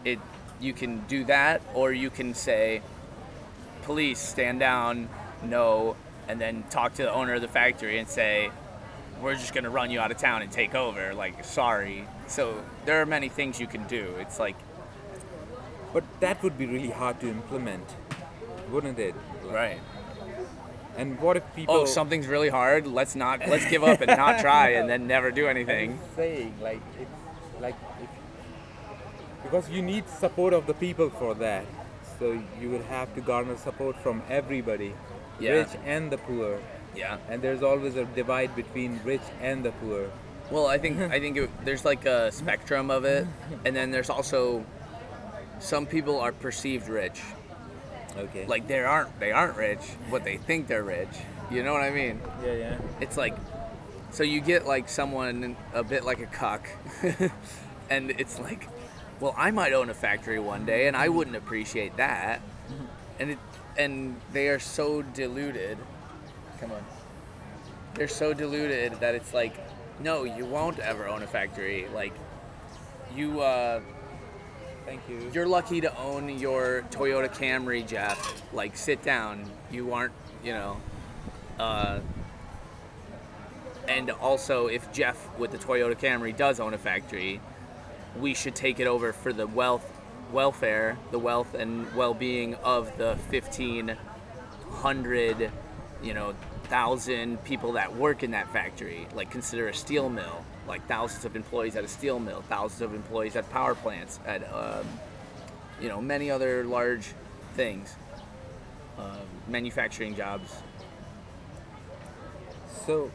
it. 0.06 0.20
You 0.60 0.74
can 0.74 1.00
do 1.08 1.24
that, 1.26 1.62
or 1.74 1.92
you 1.92 2.10
can 2.12 2.34
say, 2.36 2.82
"Police, 3.84 4.20
stand 4.20 4.60
down, 4.60 5.10
no," 5.44 5.96
and 6.28 6.40
then 6.40 6.64
talk 6.70 6.94
to 6.96 7.04
the 7.04 7.12
owner 7.12 7.34
of 7.34 7.42
the 7.42 7.48
factory 7.48 7.98
and 7.98 8.08
say, 8.08 8.52
"We're 9.22 9.34
just 9.36 9.54
gonna 9.56 9.72
run 9.72 9.90
you 9.90 10.00
out 10.00 10.12
of 10.12 10.18
town 10.18 10.44
and 10.44 10.52
take 10.52 10.76
over." 10.76 11.14
Like, 11.16 11.44
sorry. 11.44 12.08
So 12.28 12.64
there 12.86 13.02
are 13.02 13.06
many 13.08 13.28
things 13.28 13.60
you 13.60 13.68
can 13.68 13.86
do. 13.88 14.16
It's 14.20 14.40
like, 14.40 14.56
But 15.94 16.04
that 16.22 16.42
would 16.44 16.58
be 16.58 16.66
really 16.68 16.90
hard 16.92 17.20
to 17.22 17.28
implement, 17.28 17.84
wouldn't 18.70 18.98
it? 19.00 19.16
Like- 19.44 19.54
right. 19.54 19.80
And 20.98 21.20
what 21.20 21.38
if 21.38 21.44
oh, 21.44 21.56
people? 21.56 21.76
Oh, 21.76 21.86
something's 21.86 22.28
really 22.28 22.50
hard. 22.50 22.86
Let's 22.88 23.16
not. 23.16 23.48
Let's 23.48 23.66
give 23.70 23.84
up 23.84 24.02
and 24.02 24.10
not 24.18 24.40
try, 24.42 24.70
and 24.72 24.90
then 24.90 25.08
never 25.08 25.32
do 25.32 25.48
anything. 25.56 25.92
I'm 25.92 26.16
saying 26.16 26.54
like 26.62 26.82
it's 27.00 27.62
like 27.62 27.76
if, 28.02 28.10
because 29.44 29.70
you 29.70 29.82
need 29.82 30.08
support 30.08 30.54
of 30.54 30.68
the 30.68 30.74
people 30.74 31.10
for 31.10 31.34
that. 31.36 31.66
So 32.20 32.40
you 32.60 32.70
will 32.70 32.84
have 32.84 33.14
to 33.16 33.22
garner 33.22 33.58
support 33.58 33.96
from 33.98 34.22
everybody, 34.30 34.94
Yeah. 35.40 35.54
rich 35.54 35.70
and 35.86 36.12
the 36.12 36.20
poor. 36.20 36.60
Yeah. 36.96 37.18
And 37.30 37.42
there's 37.42 37.64
always 37.64 37.96
a 37.96 38.06
divide 38.06 38.56
between 38.56 39.00
rich 39.04 39.26
and 39.42 39.64
the 39.66 39.72
poor. 39.72 40.12
Well, 40.52 40.68
I 40.68 40.78
think 40.78 41.00
I 41.00 41.20
think 41.20 41.38
it, 41.38 41.50
there's 41.66 41.86
like 41.86 42.06
a 42.06 42.32
spectrum 42.32 42.92
of 42.92 43.06
it, 43.06 43.26
and 43.66 43.76
then 43.76 43.92
there's 43.92 44.10
also 44.10 44.66
some 45.60 45.86
people 45.86 46.20
are 46.20 46.32
perceived 46.32 46.90
rich. 46.90 47.22
Okay. 48.18 48.46
Like 48.46 48.68
they 48.68 48.80
aren't 48.80 49.20
they 49.20 49.32
aren't 49.32 49.58
rich, 49.58 49.82
but 50.10 50.24
they 50.24 50.38
think 50.38 50.68
they're 50.68 50.84
rich. 50.84 51.10
You 51.50 51.64
know 51.64 51.74
what 51.74 51.82
I 51.84 51.90
mean? 51.90 52.22
yeah, 52.46 52.54
yeah. 52.54 52.78
It's 53.00 53.18
like 53.18 53.36
so 54.12 54.24
you 54.24 54.42
get 54.42 54.66
like 54.66 54.90
someone 54.90 55.56
a 55.74 55.84
bit 55.84 56.04
like 56.04 56.20
a 56.20 56.26
cuck, 56.26 56.68
and 57.90 58.12
it's 58.12 58.40
like, 58.40 58.68
well, 59.20 59.34
I 59.38 59.52
might 59.52 59.74
own 59.74 59.90
a 59.90 59.94
factory 59.94 60.40
one 60.40 60.66
day, 60.66 60.88
and 60.88 60.98
I 60.98 61.08
wouldn't 61.10 61.38
appreciate 61.38 61.96
that, 61.98 62.42
and 63.20 63.32
it 63.32 63.40
and 63.78 64.20
they 64.34 64.50
are 64.50 64.60
so 64.60 65.02
deluded. 65.02 65.78
Come 66.60 66.72
on. 66.72 66.84
They're 67.96 68.08
so 68.08 68.34
deluded 68.34 69.00
that 69.00 69.16
it's 69.16 69.34
like, 69.34 69.54
no, 70.00 70.24
you 70.24 70.46
won't 70.46 70.80
ever 70.80 71.08
own 71.08 71.24
a 71.24 71.28
factory. 71.28 71.88
Like, 71.94 72.14
you 73.16 73.42
uh, 73.42 73.82
Thank 74.86 75.02
you. 75.08 75.30
you're 75.34 75.48
lucky 75.48 75.82
to 75.82 75.98
own 75.98 76.40
your 76.40 76.84
Toyota 76.92 77.30
Camry, 77.30 77.88
Jeff. 77.88 78.42
Like, 78.54 78.76
sit 78.76 79.04
down. 79.04 79.50
You 79.72 79.94
aren't, 79.94 80.14
you 80.44 80.54
know. 80.54 80.78
Uh, 81.60 82.00
and 83.88 84.10
also, 84.10 84.68
if 84.68 84.92
Jeff 84.92 85.38
with 85.38 85.52
the 85.52 85.58
Toyota 85.58 85.98
Camry 85.98 86.36
does 86.36 86.60
own 86.60 86.74
a 86.74 86.78
factory, 86.78 87.40
we 88.20 88.34
should 88.34 88.56
take 88.56 88.80
it 88.80 88.88
over 88.88 89.14
for 89.14 89.32
the 89.32 89.48
wealth, 89.48 89.86
welfare, 90.32 90.98
the 91.12 91.20
wealth 91.20 91.54
and 91.54 91.94
well-being 91.96 92.56
of 92.56 92.98
the 92.98 93.18
1,500, 93.30 95.52
you 96.02 96.14
know, 96.14 96.34
thousand 96.64 97.44
people 97.44 97.74
that 97.74 97.96
work 97.96 98.24
in 98.24 98.32
that 98.32 98.52
factory. 98.52 99.08
Like, 99.14 99.30
consider 99.30 99.68
a 99.68 99.74
steel 99.74 100.10
mill. 100.10 100.44
Like 100.72 100.88
thousands 100.88 101.26
of 101.26 101.36
employees 101.36 101.76
at 101.76 101.84
a 101.84 101.88
steel 101.90 102.18
mill, 102.18 102.44
thousands 102.48 102.82
of 102.82 102.96
employees 102.96 103.36
at 103.36 103.50
power 103.50 103.76
plants, 103.76 104.22
at 104.26 104.42
um, 104.54 104.88
you 105.82 105.90
know 105.90 106.02
many 106.02 106.32
other 106.32 106.64
large 106.64 107.12
things, 107.56 107.94
uh, 108.98 109.18
manufacturing 109.50 110.16
jobs. 110.16 110.50
So, 112.86 113.12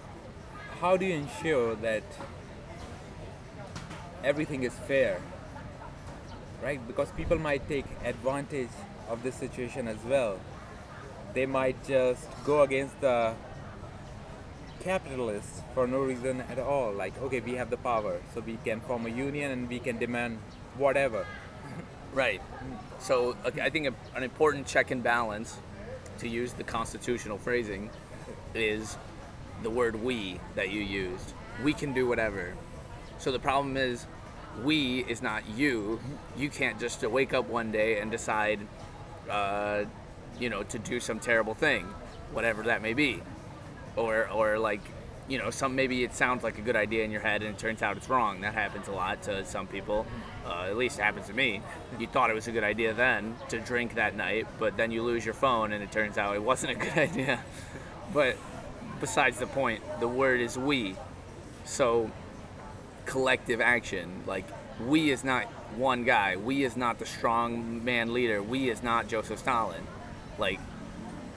how 0.83 0.99
do 0.99 1.07
you 1.07 1.15
ensure 1.15 1.77
that 1.77 2.03
everything 4.23 4.65
is 4.65 4.75
fair? 4.75 5.23
Right? 6.63 6.87
Because 6.87 7.11
people 7.13 7.39
might 7.39 7.67
take 7.71 7.87
advantage 8.05 8.77
of 9.09 9.23
this 9.23 9.35
situation 9.35 9.89
as 9.89 10.05
well. 10.05 10.39
They 11.33 11.47
might 11.47 11.83
just 11.87 12.29
go 12.45 12.61
against 12.61 13.01
the 13.01 13.33
capitalists 14.81 15.63
for 15.75 15.87
no 15.87 16.01
reason 16.01 16.41
at 16.43 16.59
all. 16.59 16.93
Like, 16.93 17.21
okay, 17.23 17.41
we 17.41 17.55
have 17.55 17.71
the 17.71 17.77
power, 17.77 18.21
so 18.35 18.41
we 18.41 18.59
can 18.65 18.81
form 18.81 19.07
a 19.07 19.11
union 19.11 19.51
and 19.51 19.69
we 19.69 19.79
can 19.79 19.99
demand 19.99 20.39
whatever. 20.77 21.27
Right. 22.15 22.41
So 22.99 23.37
okay, 23.45 23.61
I 23.61 23.69
think 23.69 23.89
a, 23.89 24.17
an 24.17 24.23
important 24.23 24.67
check 24.67 24.91
and 24.91 25.03
balance, 25.03 25.59
to 26.21 26.29
use 26.29 26.55
the 26.55 26.65
constitutional 26.65 27.37
phrasing, 27.37 27.91
is 28.55 28.97
the 29.63 29.69
word 29.69 30.03
"we" 30.03 30.41
that 30.55 30.71
you 30.71 30.81
used. 30.81 31.35
We 31.63 31.75
can 31.75 31.93
do 31.93 32.09
whatever. 32.09 32.55
So 33.19 33.33
the 33.33 33.39
problem 33.39 33.77
is, 33.77 34.07
we 34.65 35.05
is 35.05 35.21
not 35.21 35.47
you. 35.51 36.01
You 36.39 36.49
can't 36.49 36.81
just 36.81 37.03
wake 37.03 37.35
up 37.35 37.49
one 37.51 37.71
day 37.71 38.01
and 38.01 38.11
decide, 38.11 38.61
uh, 39.29 39.85
you 40.41 40.49
know, 40.49 40.63
to 40.63 40.79
do 40.79 41.01
some 41.01 41.19
terrible 41.19 41.53
thing, 41.53 41.85
whatever 42.33 42.63
that 42.63 42.81
may 42.81 42.95
be, 42.95 43.21
or 43.97 44.29
or 44.31 44.59
like. 44.59 44.81
You 45.29 45.39
know, 45.39 45.51
some 45.51 45.75
maybe 45.75 46.05
it 46.05 46.15
sounds 46.15 46.45
like 46.45 46.57
a 46.59 46.61
good 46.61 46.77
idea 46.77 47.03
in 47.03 47.11
your 47.11 47.21
head, 47.21 47.43
and 47.43 47.51
it 47.51 47.59
turns 47.59 47.83
out 47.83 47.97
it's 47.97 48.09
wrong. 48.09 48.43
That 48.43 48.55
happens 48.55 48.87
a 48.87 48.93
lot 48.93 49.25
to 49.25 49.45
some 49.45 49.67
people. 49.67 50.07
Uh, 50.47 50.67
at 50.69 50.77
least 50.77 51.01
it 51.01 51.03
happens 51.03 51.27
to 51.27 51.33
me. 51.33 51.63
You 51.99 52.07
thought 52.07 52.31
it 52.31 52.35
was 52.35 52.47
a 52.47 52.53
good 52.53 52.63
idea 52.63 52.95
then 52.95 53.35
to 53.49 53.59
drink 53.59 53.97
that 53.97 54.15
night, 54.15 54.47
but 54.61 54.77
then 54.77 54.93
you 54.93 55.03
lose 55.03 55.25
your 55.25 55.35
phone, 55.35 55.73
and 55.73 55.83
it 55.83 55.91
turns 55.91 56.17
out 56.17 56.37
it 56.37 56.43
wasn't 56.45 56.71
a 56.71 56.75
good 56.87 56.97
idea. 56.97 57.41
But 58.15 58.37
besides 59.01 59.41
the 59.41 59.49
point, 59.49 59.83
the 59.99 60.07
word 60.07 60.41
is 60.41 60.57
we. 60.57 60.95
So 61.65 62.09
collective 63.07 63.61
action. 63.61 64.23
Like 64.27 64.45
we 64.85 65.11
is 65.11 65.25
not 65.25 65.47
one 65.77 66.05
guy. 66.05 66.37
We 66.37 66.65
is 66.65 66.77
not 66.77 66.99
the 66.99 67.07
strong 67.07 67.85
man 67.85 68.13
leader. 68.13 68.43
We 68.43 68.69
is 68.69 68.83
not 68.83 69.09
Joseph 69.09 69.39
Stalin. 69.39 69.83
Like 70.39 70.61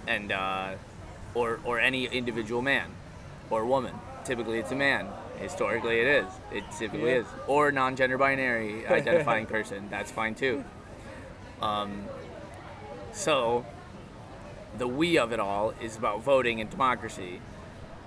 and 0.08 0.32
uh, 0.32 0.74
or 1.34 1.60
or 1.64 1.80
any 1.80 2.06
individual 2.06 2.62
man 2.62 2.90
or 3.50 3.66
woman. 3.66 3.94
Typically 4.26 4.60
it's 4.60 4.72
a 4.72 4.76
man. 4.76 5.08
Historically 5.38 6.00
it 6.00 6.08
is. 6.08 6.26
It 6.52 6.64
typically 6.78 7.12
Yeah. 7.12 7.20
is. 7.20 7.26
Or 7.48 7.72
non-gender 7.72 8.18
binary 8.18 8.86
identifying 9.00 9.46
person. 9.46 9.88
That's 9.90 10.12
fine 10.12 10.36
too. 10.36 10.64
Um, 11.62 12.06
so 13.12 13.66
the 14.78 14.88
we 14.88 15.18
of 15.18 15.32
it 15.34 15.40
all 15.40 15.74
is 15.82 15.98
about 15.98 16.22
voting 16.24 16.62
and 16.62 16.70
democracy. 16.70 17.42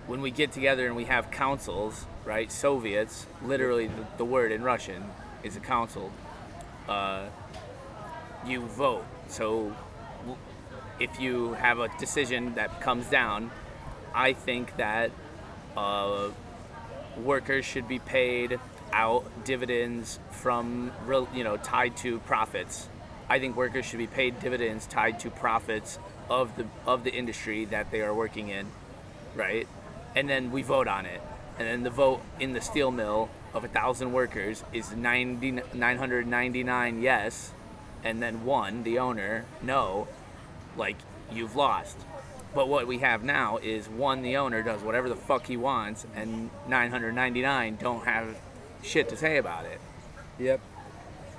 When 0.07 0.21
we 0.21 0.31
get 0.31 0.53
together 0.53 0.87
and 0.87 0.97
we 0.97 1.05
have 1.05 1.31
councils, 1.31 2.07
right? 2.25 2.51
Soviets, 2.51 3.27
literally 3.43 3.87
the, 3.87 4.07
the 4.19 4.25
word 4.25 4.51
in 4.53 4.63
Russian 4.63 5.05
is 5.43 5.57
a 5.57 5.61
council. 5.61 6.11
Uh, 6.89 7.27
you 8.47 8.63
vote. 8.63 9.05
So 9.29 9.75
if 10.99 11.21
you 11.21 11.55
have 11.55 11.79
a 11.79 11.89
decision 11.99 12.55
that 12.55 12.81
comes 12.81 13.07
down, 13.07 13.51
I 14.15 14.33
think 14.33 14.77
that 14.77 15.11
uh, 15.77 16.31
workers 17.17 17.65
should 17.65 17.89
be 17.89 17.99
paid 17.99 18.59
out 18.93 19.25
dividends 19.45 20.19
from 20.31 20.93
real- 21.07 21.29
you 21.35 21.45
know 21.45 21.57
tied 21.57 21.97
to 21.99 22.19
profits. 22.21 22.89
I 23.29 23.39
think 23.39 23.57
workers 23.57 23.87
should 23.87 23.99
be 23.99 24.07
paid 24.07 24.41
dividends 24.41 24.87
tied 24.87 25.21
to 25.21 25.31
profits 25.31 25.99
of 26.29 26.55
the 26.57 26.67
of 26.87 27.05
the 27.05 27.13
industry 27.13 27.65
that 27.67 27.91
they 27.91 28.03
are 28.03 28.13
working 28.15 28.49
in, 28.49 28.67
right? 29.35 29.67
And 30.15 30.29
then 30.29 30.51
we 30.51 30.63
vote 30.63 30.89
on 30.89 31.07
it. 31.07 31.23
And 31.59 31.69
then 31.69 31.83
the 31.83 31.91
vote 31.91 32.23
in 32.41 32.53
the 32.53 32.61
steel 32.61 32.91
mill 32.91 33.31
of 33.55 33.65
a 33.65 33.69
thousand 33.69 34.13
workers 34.13 34.65
is 34.73 34.95
90, 34.95 35.63
999 35.75 37.03
yes, 37.03 37.53
and 38.03 38.23
then 38.23 38.45
one, 38.45 38.83
the 38.83 38.99
owner, 38.99 39.45
no, 39.63 40.09
like 40.77 40.97
you've 41.33 41.57
lost. 41.57 41.99
But 42.55 42.69
what 42.69 42.87
we 42.87 42.99
have 42.99 43.25
now 43.25 43.57
is 43.59 43.89
one, 43.89 44.23
the 44.23 44.37
owner 44.37 44.63
does 44.63 44.83
whatever 44.83 45.09
the 45.09 45.17
fuck 45.17 45.47
he 45.47 45.57
wants, 45.57 46.07
and 46.15 46.51
999 46.69 47.77
don't 47.81 48.05
have 48.05 48.37
shit 48.83 49.09
to 49.09 49.17
say 49.17 49.39
about 49.39 49.65
it. 49.65 49.81
Yep. 50.39 50.61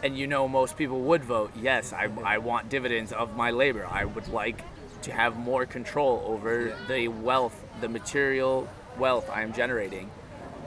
And 0.02 0.18
you 0.18 0.26
know, 0.28 0.48
most 0.48 0.76
people 0.76 1.02
would 1.02 1.24
vote 1.24 1.52
yes, 1.56 1.94
I, 1.94 2.10
I 2.24 2.40
want 2.40 2.70
dividends 2.70 3.12
of 3.12 3.36
my 3.38 3.52
labor. 3.52 3.88
I 3.90 4.06
would 4.06 4.28
like 4.30 4.64
to 5.04 5.12
have 5.12 5.38
more 5.38 5.66
control 5.66 6.24
over 6.26 6.68
Yeah. 6.70 6.76
the 6.88 7.08
wealth, 7.10 7.64
the 7.80 7.90
material 7.90 8.68
wealth 8.98 9.30
I'm 9.32 9.54
generating. 9.54 10.10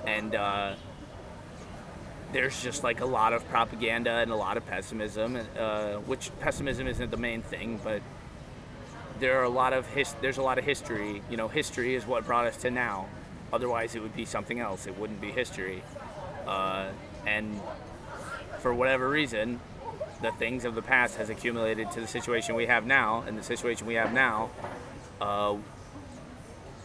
And 0.07 0.35
uh, 0.35 0.75
there's 2.33 2.63
just 2.63 2.85
like 2.85 3.01
a 3.01 3.05
lot 3.07 3.33
of 3.33 3.47
propaganda 3.49 4.11
and 4.11 4.31
a 4.31 4.37
lot 4.37 4.57
of 4.57 4.67
pessimism, 4.67 5.39
uh, 5.59 5.95
which 5.95 6.31
pessimism 6.41 6.87
isn't 6.87 7.11
the 7.11 7.17
main 7.17 7.43
thing, 7.43 7.81
but 7.83 8.03
there 9.19 9.41
are 9.41 9.45
a 9.45 9.49
lot 9.49 9.73
of 9.73 9.87
his, 9.89 10.15
there's 10.21 10.39
a 10.39 10.43
lot 10.43 10.59
of 10.59 10.65
history. 10.65 11.23
You 11.31 11.37
know, 11.37 11.49
history 11.49 11.95
is 11.95 12.07
what 12.07 12.27
brought 12.27 12.47
us 12.47 12.57
to 12.59 12.71
now. 12.71 13.07
Otherwise, 13.53 13.95
it 13.95 14.03
would 14.03 14.17
be 14.17 14.25
something 14.25 14.61
else. 14.61 14.87
It 14.87 14.99
wouldn't 14.99 15.21
be 15.21 15.31
history. 15.31 15.83
Uh, 16.47 16.89
and 17.27 17.61
for 18.61 18.75
whatever 18.75 19.09
reason, 19.09 19.61
the 20.23 20.33
things 20.33 20.65
of 20.65 20.75
the 20.75 20.83
past 20.83 21.17
has 21.17 21.31
accumulated 21.31 21.91
to 21.93 22.01
the 22.01 22.07
situation 22.07 22.55
we 22.55 22.67
have 22.67 22.87
now, 22.87 23.23
and 23.27 23.39
the 23.39 23.43
situation 23.43 23.87
we 23.87 23.95
have 23.95 24.13
now 24.13 24.51
uh, 25.21 25.55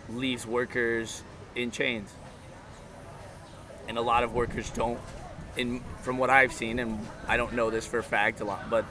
leaves 0.09 0.45
workers 0.45 1.23
in 1.55 1.71
chains. 1.71 2.11
And 3.87 3.97
a 3.97 4.01
lot 4.01 4.23
of 4.23 4.33
workers 4.33 4.69
don't, 4.69 4.99
in 5.57 5.81
from 6.01 6.17
what 6.17 6.29
I've 6.29 6.53
seen, 6.53 6.79
and 6.79 7.05
I 7.27 7.37
don't 7.37 7.53
know 7.53 7.69
this 7.69 7.85
for 7.85 7.99
a 7.99 8.03
fact 8.03 8.41
a 8.41 8.45
lot, 8.45 8.69
but 8.69 8.85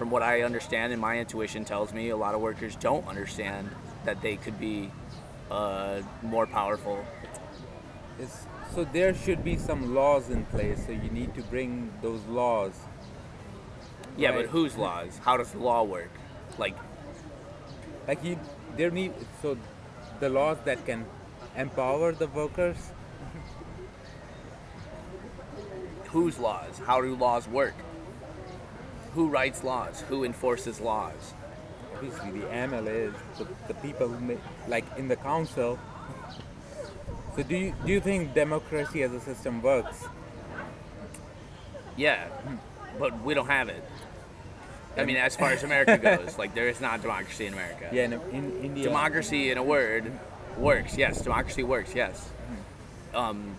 from 0.00 0.08
what 0.08 0.22
I 0.22 0.40
understand 0.40 0.94
and 0.94 1.02
my 1.02 1.18
intuition 1.18 1.62
tells 1.62 1.92
me, 1.92 2.08
a 2.08 2.16
lot 2.16 2.34
of 2.34 2.40
workers 2.40 2.74
don't 2.74 3.06
understand 3.06 3.68
that 4.06 4.22
they 4.22 4.36
could 4.36 4.58
be 4.58 4.90
uh, 5.50 6.00
more 6.22 6.46
powerful. 6.46 7.04
It's, 8.18 8.46
so 8.74 8.84
there 8.84 9.14
should 9.14 9.44
be 9.44 9.58
some 9.58 9.94
laws 9.94 10.30
in 10.30 10.46
place. 10.46 10.86
So 10.86 10.92
you 10.92 11.10
need 11.10 11.34
to 11.34 11.42
bring 11.42 11.92
those 12.00 12.24
laws. 12.24 12.72
Yeah, 14.16 14.32
but 14.32 14.46
whose 14.46 14.74
laws? 14.78 15.20
How 15.22 15.36
does 15.36 15.50
the 15.50 15.58
law 15.58 15.82
work? 15.82 16.12
Like, 16.56 16.78
Like 18.08 18.24
you, 18.24 18.40
there 18.78 18.90
need 18.90 19.12
so 19.42 19.58
the 20.18 20.30
laws 20.30 20.56
that 20.64 20.86
can 20.86 21.04
empower 21.58 22.12
the 22.12 22.28
workers. 22.28 22.78
whose 26.06 26.38
laws? 26.38 26.80
How 26.86 27.02
do 27.02 27.14
laws 27.14 27.46
work? 27.46 27.74
Who 29.14 29.28
writes 29.28 29.64
laws? 29.64 30.02
Who 30.08 30.24
enforces 30.24 30.80
laws? 30.80 31.34
Obviously, 31.94 32.30
the 32.30 32.46
MLAs, 32.46 33.14
the, 33.38 33.46
the 33.68 33.74
people 33.74 34.08
who 34.08 34.20
make, 34.24 34.38
like 34.68 34.84
in 34.96 35.08
the 35.08 35.16
council. 35.16 35.78
So 37.36 37.42
do 37.42 37.56
you 37.56 37.74
do 37.84 37.92
you 37.92 38.00
think 38.00 38.34
democracy 38.34 39.02
as 39.02 39.12
a 39.12 39.20
system 39.20 39.62
works? 39.62 40.04
Yeah, 41.96 42.28
but 42.98 43.22
we 43.22 43.34
don't 43.34 43.46
have 43.46 43.68
it. 43.68 43.84
I 44.96 45.04
mean, 45.04 45.16
as 45.16 45.36
far 45.36 45.50
as 45.50 45.62
America 45.62 45.98
goes, 46.18 46.38
like 46.38 46.54
there 46.54 46.68
is 46.68 46.80
not 46.80 47.02
democracy 47.02 47.46
in 47.46 47.52
America. 47.52 47.88
Yeah, 47.92 48.04
in, 48.04 48.12
in 48.32 48.64
India. 48.64 48.84
Democracy, 48.84 49.50
in 49.50 49.58
a 49.58 49.62
word, 49.62 50.10
works. 50.56 50.96
Yes, 50.96 51.20
democracy 51.20 51.62
works. 51.62 51.94
Yes. 51.94 52.30
Um, 53.14 53.56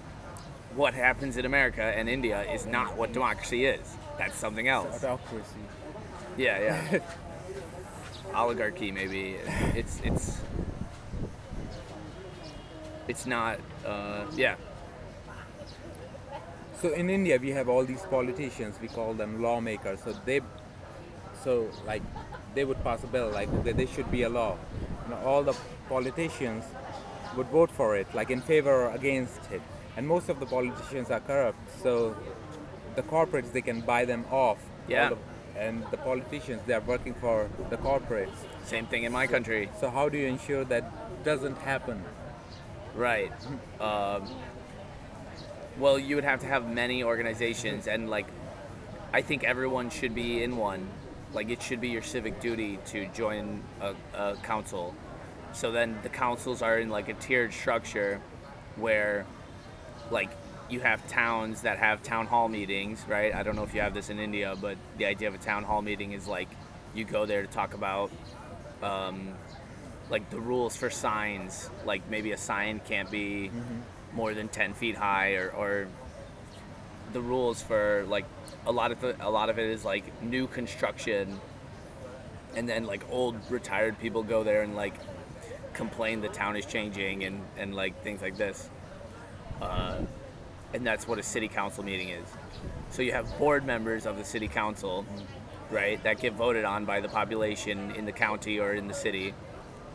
what 0.75 0.93
happens 0.93 1.37
in 1.37 1.45
America 1.45 1.83
and 1.83 2.07
India 2.09 2.49
is 2.51 2.65
not 2.65 2.95
what 2.97 3.11
democracy 3.11 3.65
is. 3.65 3.81
That's 4.21 4.37
something 4.37 4.67
else. 4.67 5.03
Autocracy. 5.03 5.65
Yeah, 6.37 6.59
yeah. 6.59 6.99
Oligarchy, 8.35 8.91
maybe. 8.91 9.37
It's 9.73 9.99
it's 10.03 10.41
it's 13.07 13.25
not. 13.25 13.59
Uh, 13.83 14.25
yeah. 14.35 14.57
So 16.83 16.93
in 16.93 17.09
India, 17.09 17.39
we 17.41 17.49
have 17.49 17.67
all 17.67 17.83
these 17.83 18.03
politicians. 18.11 18.77
We 18.79 18.89
call 18.89 19.15
them 19.15 19.41
lawmakers. 19.41 20.03
So 20.03 20.13
they, 20.23 20.41
so 21.43 21.71
like, 21.87 22.03
they 22.53 22.63
would 22.63 22.83
pass 22.83 23.03
a 23.03 23.07
bill 23.07 23.31
like 23.31 23.51
okay, 23.61 23.71
there 23.71 23.87
should 23.87 24.11
be 24.11 24.21
a 24.21 24.29
law. 24.29 24.55
Know, 25.09 25.17
all 25.25 25.41
the 25.41 25.55
politicians 25.89 26.63
would 27.35 27.47
vote 27.47 27.71
for 27.71 27.97
it, 27.97 28.05
like 28.13 28.29
in 28.29 28.41
favor 28.41 28.85
or 28.85 28.91
against 28.93 29.41
it. 29.51 29.63
And 29.97 30.07
most 30.07 30.29
of 30.29 30.39
the 30.39 30.45
politicians 30.45 31.09
are 31.09 31.21
corrupt. 31.21 31.57
So 31.81 32.15
the 32.95 33.03
corporates 33.03 33.51
they 33.51 33.61
can 33.61 33.81
buy 33.81 34.05
them 34.05 34.25
off. 34.31 34.59
Yeah. 34.87 35.11
and 35.55 35.83
the 35.91 35.97
politicians 35.97 36.61
they 36.65 36.73
are 36.73 36.81
working 36.81 37.13
for 37.13 37.49
the 37.69 37.77
corporates. 37.77 38.35
Same 38.65 38.85
thing 38.85 39.03
in 39.03 39.11
my 39.11 39.27
country. 39.27 39.69
So 39.79 39.89
how 39.89 40.09
do 40.09 40.17
you 40.17 40.27
ensure 40.27 40.63
that 40.65 41.23
doesn't 41.23 41.57
happen? 41.59 42.03
Right. 42.95 43.31
Um, 43.79 44.27
well, 45.77 45.97
you 45.97 46.15
would 46.15 46.23
have 46.23 46.41
to 46.41 46.47
have 46.47 46.67
many 46.67 47.03
organizations, 47.03 47.87
and 47.87 48.09
like, 48.09 48.27
I 49.13 49.21
think 49.21 49.43
everyone 49.43 49.89
should 49.89 50.13
be 50.13 50.43
in 50.43 50.57
one. 50.57 50.87
Like, 51.33 51.49
it 51.49 51.61
should 51.61 51.79
be 51.79 51.89
your 51.89 52.01
civic 52.01 52.41
duty 52.41 52.77
to 52.87 53.07
join 53.07 53.63
a, 53.79 53.95
a 54.13 54.35
council. 54.43 54.93
So 55.53 55.71
then 55.71 55.97
the 56.03 56.09
councils 56.09 56.61
are 56.61 56.77
in 56.79 56.89
like 56.89 57.07
a 57.07 57.13
tiered 57.13 57.53
structure 57.53 58.21
where, 58.75 59.25
like, 60.09 60.29
you 60.71 60.79
have 60.79 61.05
towns 61.07 61.61
that 61.61 61.77
have 61.77 62.01
town 62.01 62.25
hall 62.27 62.47
meetings, 62.47 63.03
right? 63.07 63.35
I 63.35 63.43
don't 63.43 63.55
know 63.55 63.63
if 63.63 63.73
you 63.73 63.81
have 63.81 63.93
this 63.93 64.09
in 64.09 64.19
India, 64.19 64.55
but 64.59 64.77
the 64.97 65.05
idea 65.05 65.27
of 65.27 65.35
a 65.35 65.37
town 65.37 65.63
hall 65.63 65.81
meeting 65.81 66.13
is 66.13 66.27
like 66.27 66.47
you 66.95 67.03
go 67.03 67.25
there 67.25 67.41
to 67.41 67.47
talk 67.47 67.73
about 67.73 68.11
um, 68.81 69.33
like 70.09 70.29
the 70.29 70.39
rules 70.39 70.75
for 70.75 70.89
signs. 70.89 71.69
Like 71.85 72.09
maybe 72.09 72.31
a 72.31 72.37
sign 72.37 72.79
can't 72.85 73.11
be 73.11 73.51
more 74.13 74.33
than 74.33 74.47
10 74.47 74.73
feet 74.73 74.95
high 74.95 75.33
or, 75.33 75.49
or 75.49 75.87
the 77.13 77.21
rules 77.21 77.61
for 77.61 78.05
like 78.07 78.25
a 78.65 78.71
lot 78.71 78.91
of 78.91 79.01
the, 79.01 79.15
a 79.25 79.29
lot 79.29 79.49
of 79.49 79.59
it 79.59 79.69
is 79.69 79.83
like 79.83 80.23
new 80.23 80.47
construction 80.47 81.39
and 82.55 82.67
then 82.67 82.85
like 82.85 83.03
old 83.09 83.35
retired 83.49 83.99
people 83.99 84.23
go 84.23 84.43
there 84.43 84.61
and 84.61 84.75
like 84.75 84.93
complain 85.73 86.21
the 86.21 86.29
town 86.29 86.55
is 86.55 86.65
changing 86.65 87.23
and, 87.23 87.41
and 87.57 87.75
like 87.75 88.01
things 88.03 88.21
like 88.21 88.37
this. 88.37 88.69
Uh, 89.61 90.01
and 90.73 90.85
that's 90.85 91.07
what 91.07 91.19
a 91.19 91.23
city 91.23 91.47
council 91.47 91.83
meeting 91.83 92.09
is. 92.09 92.27
So 92.89 93.01
you 93.01 93.11
have 93.13 93.37
board 93.37 93.65
members 93.65 94.05
of 94.05 94.17
the 94.17 94.25
city 94.25 94.47
council 94.47 95.05
right 95.69 96.03
that 96.03 96.19
get 96.19 96.33
voted 96.33 96.65
on 96.65 96.85
by 96.85 96.99
the 96.99 97.07
population 97.07 97.91
in 97.91 98.05
the 98.05 98.11
county 98.11 98.59
or 98.59 98.73
in 98.73 98.87
the 98.87 98.93
city. 98.93 99.33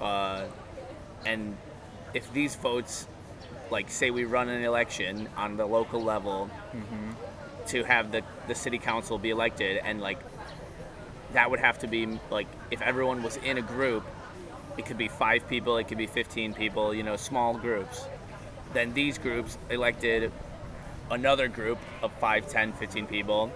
Uh, 0.01 0.45
and 1.25 1.57
if 2.15 2.33
these 2.33 2.55
votes 2.57 3.07
like 3.71 3.91
say 3.91 4.11
we 4.11 4.25
run 4.25 4.49
an 4.49 4.63
election 4.63 5.29
on 5.37 5.57
the 5.57 5.67
local 5.67 6.03
level 6.03 6.51
to 7.67 7.83
have 7.83 8.13
the, 8.13 8.23
the 8.49 8.55
city 8.55 8.79
council 8.79 9.19
be 9.19 9.31
elected 9.31 9.79
and 9.79 10.01
like 10.01 10.19
that 11.33 11.51
would 11.51 11.61
have 11.61 11.79
to 11.79 11.87
be 11.87 12.19
like 12.31 12.47
if 12.71 12.81
everyone 12.81 13.23
was 13.23 13.37
in 13.39 13.59
a 13.59 13.63
group 13.63 14.05
it 14.79 14.87
could 14.87 14.99
be 14.99 15.09
five 15.09 15.47
people 15.49 15.77
it 15.77 15.89
could 15.89 15.99
be 15.99 16.07
15 16.07 16.55
people 16.55 16.95
you 16.95 17.03
know 17.03 17.17
small 17.17 17.55
groups 17.55 18.07
then 18.73 18.93
these 18.95 19.19
groups 19.19 19.59
elected 19.71 20.31
another 21.11 21.49
group 21.49 21.79
of 22.03 22.13
5 22.15 22.49
10 22.49 22.73
15 22.75 23.07
people 23.07 23.53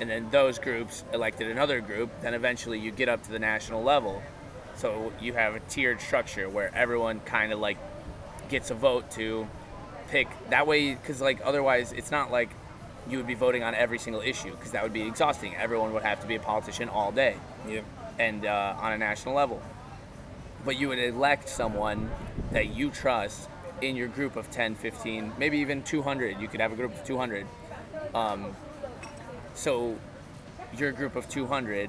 and 0.00 0.08
then 0.10 0.28
those 0.30 0.58
groups 0.58 1.04
elected 1.12 1.50
another 1.50 1.80
group 1.80 2.10
then 2.22 2.34
eventually 2.34 2.78
you 2.78 2.90
get 2.90 3.08
up 3.08 3.22
to 3.22 3.30
the 3.30 3.38
national 3.38 3.82
level 3.82 4.22
so 4.76 5.12
you 5.20 5.32
have 5.34 5.54
a 5.54 5.60
tiered 5.60 6.00
structure 6.00 6.48
where 6.48 6.74
everyone 6.74 7.20
kind 7.20 7.52
of 7.52 7.58
like 7.58 7.78
gets 8.48 8.70
a 8.70 8.74
vote 8.74 9.10
to 9.10 9.46
pick 10.08 10.28
that 10.50 10.66
way 10.66 10.94
because 10.94 11.20
like 11.20 11.40
otherwise 11.44 11.92
it's 11.92 12.10
not 12.10 12.30
like 12.32 12.50
you 13.08 13.18
would 13.18 13.26
be 13.26 13.34
voting 13.34 13.62
on 13.62 13.74
every 13.74 13.98
single 13.98 14.22
issue 14.22 14.50
because 14.52 14.70
that 14.70 14.82
would 14.82 14.92
be 14.92 15.02
exhausting 15.02 15.54
everyone 15.56 15.92
would 15.92 16.02
have 16.02 16.20
to 16.20 16.26
be 16.26 16.34
a 16.36 16.40
politician 16.40 16.88
all 16.88 17.12
day 17.12 17.36
Yeah. 17.68 17.80
and 18.18 18.46
uh, 18.46 18.74
on 18.80 18.92
a 18.92 18.98
national 18.98 19.34
level. 19.34 19.62
But 20.64 20.78
you 20.80 20.88
would 20.88 20.98
elect 20.98 21.48
someone 21.50 22.10
that 22.52 22.74
you 22.74 22.90
trust 22.90 23.48
in 23.88 23.96
your 23.96 24.08
group 24.08 24.36
of 24.36 24.50
10, 24.50 24.74
15, 24.74 25.32
maybe 25.38 25.58
even 25.58 25.82
200. 25.82 26.40
You 26.40 26.48
could 26.48 26.60
have 26.60 26.72
a 26.72 26.76
group 26.76 26.94
of 26.94 27.04
200. 27.04 27.46
Um, 28.14 28.54
so 29.54 29.96
your 30.76 30.92
group 30.92 31.16
of 31.16 31.28
200, 31.28 31.88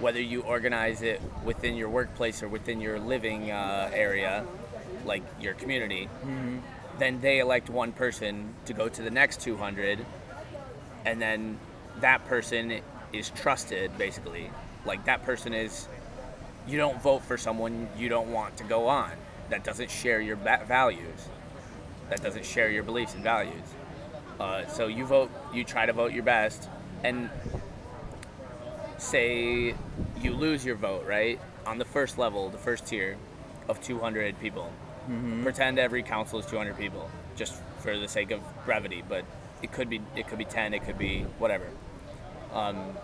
whether 0.00 0.20
you 0.20 0.42
organize 0.42 1.02
it 1.02 1.20
within 1.44 1.74
your 1.74 1.88
workplace 1.88 2.42
or 2.42 2.48
within 2.48 2.80
your 2.80 2.98
living 2.98 3.50
uh, 3.50 3.90
area, 3.92 4.44
like 5.04 5.22
your 5.40 5.54
community, 5.54 6.08
then 6.98 7.20
they 7.20 7.40
elect 7.40 7.68
one 7.70 7.92
person 7.92 8.54
to 8.66 8.72
go 8.72 8.88
to 8.88 9.02
the 9.02 9.10
next 9.10 9.40
200 9.40 10.04
and 11.04 11.20
then 11.20 11.58
that 12.00 12.24
person 12.26 12.80
is 13.12 13.30
trusted 13.30 13.96
basically 13.98 14.50
like 14.86 15.04
that 15.04 15.22
person 15.24 15.52
is 15.52 15.88
you 16.66 16.78
don't 16.78 17.00
vote 17.02 17.22
for 17.22 17.36
someone 17.36 17.88
you 17.96 18.08
don't 18.08 18.32
want 18.32 18.56
to 18.56 18.64
go 18.64 18.86
on 18.88 19.10
that 19.50 19.64
doesn't 19.64 19.90
share 19.90 20.20
your 20.20 20.36
values 20.36 21.28
that 22.10 22.22
doesn't 22.22 22.44
share 22.44 22.70
your 22.70 22.82
beliefs 22.82 23.14
and 23.14 23.22
values. 23.22 23.74
Uh, 24.38 24.66
so 24.66 24.86
you 24.86 25.04
vote 25.04 25.30
you 25.52 25.64
try 25.64 25.86
to 25.86 25.92
vote 25.92 26.12
your 26.12 26.24
best 26.24 26.68
and 27.02 27.30
say 28.98 29.74
you 30.20 30.32
lose 30.32 30.64
your 30.64 30.76
vote 30.76 31.04
right 31.06 31.40
on 31.66 31.78
the 31.78 31.84
first 31.84 32.18
level 32.18 32.48
the 32.50 32.58
first 32.58 32.86
tier 32.86 33.16
of 33.68 33.80
200 33.80 34.38
people. 34.40 34.70
Pretend 35.42 35.78
every 35.78 36.02
council 36.02 36.38
is 36.38 36.46
200 36.46 36.76
people 36.76 37.10
just 37.36 37.54
for 37.78 37.98
the 37.98 38.08
sake 38.08 38.30
of 38.30 38.40
brevity 38.64 39.02
but 39.08 39.24
it 39.62 39.72
could 39.72 39.88
be 39.88 40.00
it 40.16 40.26
could 40.28 40.38
be 40.38 40.44
10 40.44 40.74
it 40.74 40.84
could 40.84 40.98
be 40.98 41.22
whatever. 41.38 41.66
Um, 42.52 42.96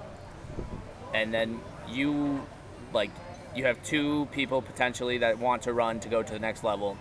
and 1.15 1.33
then 1.33 1.61
you 1.89 2.47
like 2.93 3.11
you 3.55 3.65
have 3.65 3.83
two 3.83 4.27
people 4.33 4.63
potentially 4.63 5.19
that 5.19 5.39
want 5.39 5.63
to 5.63 5.73
run 5.73 6.01
to 6.01 6.09
go 6.09 6.23
to 6.23 6.33
the 6.33 6.39
next 6.39 6.65
level 6.65 6.97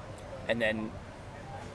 and 0.47 0.61
then 0.61 0.91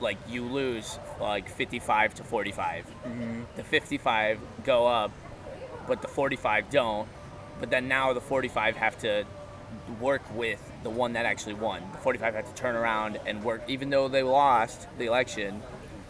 like 0.01 0.17
you 0.27 0.43
lose 0.43 0.99
like 1.21 1.47
55 1.47 2.15
to 2.15 2.23
45 2.23 2.85
mm-hmm. 2.85 3.41
the 3.55 3.63
55 3.63 4.39
go 4.63 4.85
up 4.85 5.11
but 5.87 6.01
the 6.01 6.07
45 6.07 6.69
don't. 6.69 7.07
But 7.59 7.69
then 7.69 7.87
now 7.87 8.13
the 8.13 8.21
45 8.21 8.75
have 8.77 8.97
to 8.99 9.25
work 9.99 10.23
with 10.35 10.59
the 10.83 10.89
one 10.89 11.13
that 11.13 11.25
actually 11.25 11.55
won. 11.55 11.81
The 11.91 11.97
45 11.99 12.35
have 12.35 12.47
to 12.47 12.61
turn 12.61 12.75
around 12.75 13.19
and 13.25 13.43
work. 13.43 13.63
Even 13.67 13.89
though 13.89 14.07
they 14.07 14.23
lost 14.23 14.87
the 14.97 15.05
election 15.05 15.61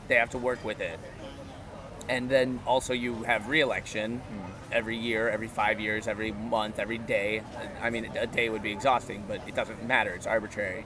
they 0.08 0.16
have 0.16 0.30
to 0.30 0.38
work 0.38 0.64
with 0.64 0.82
it 0.82 1.00
and 2.08 2.30
then 2.30 2.60
also 2.66 2.94
you 2.94 3.24
have 3.24 3.48
re-election 3.48 4.22
every 4.72 4.98
year, 4.98 5.30
every 5.30 5.48
five 5.48 5.80
years, 5.80 6.08
every 6.08 6.32
month, 6.32 6.80
every 6.80 6.98
day. 6.98 7.42
I 7.82 7.90
mean, 7.90 8.06
a 8.18 8.28
day 8.28 8.50
would 8.50 8.64
be 8.64 8.72
exhausting, 8.72 9.24
but 9.28 9.48
it 9.48 9.56
doesn't 9.56 9.86
matter. 9.86 10.12
It's 10.12 10.28
arbitrary. 10.28 10.86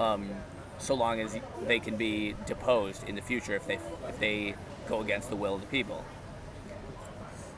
Um, 0.00 0.30
so 0.78 0.94
long 0.94 1.20
as 1.20 1.38
they 1.66 1.78
can 1.78 1.96
be 1.96 2.34
deposed 2.46 3.08
in 3.08 3.14
the 3.14 3.22
future 3.22 3.54
if 3.54 3.66
they 3.66 3.78
if 4.08 4.18
they 4.18 4.54
go 4.88 5.00
against 5.00 5.30
the 5.30 5.36
will 5.36 5.54
of 5.54 5.60
the 5.60 5.66
people. 5.68 6.04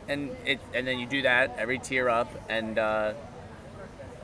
And 0.09 0.37
it 0.45 0.61
and 0.75 0.87
then 0.87 0.99
you 0.99 1.07
do 1.07 1.23
that 1.23 1.57
every 1.59 1.79
tier 1.79 2.11
up, 2.11 2.31
and 2.49 2.79
uh, 2.79 3.15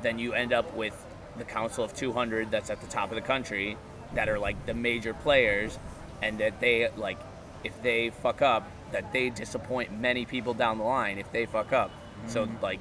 then 0.03 0.19
you 0.19 0.35
end 0.35 0.53
up 0.53 0.75
with 0.75 0.95
the 1.39 1.45
Council 1.45 1.83
of 1.83 1.95
200 1.95 2.51
that's 2.51 2.69
at 2.69 2.81
the 2.83 2.87
top 2.87 3.11
of 3.11 3.15
the 3.15 3.23
country 3.23 3.79
that 4.15 4.29
are 4.29 4.39
like 4.39 4.67
the 4.67 4.75
major 4.75 5.15
players, 5.15 5.79
and 6.21 6.39
that 6.39 6.61
they 6.61 6.91
like 6.97 7.19
if 7.65 7.81
they 7.83 8.11
fuck 8.11 8.43
up, 8.43 8.71
that 8.93 9.13
they 9.13 9.31
disappoint 9.31 9.99
many 9.99 10.25
people 10.25 10.55
down 10.55 10.79
the 10.79 10.85
line 10.85 11.19
if 11.19 11.31
they 11.33 11.47
fuck 11.47 11.73
up. 11.73 11.91
So 12.27 12.49
like 12.61 12.81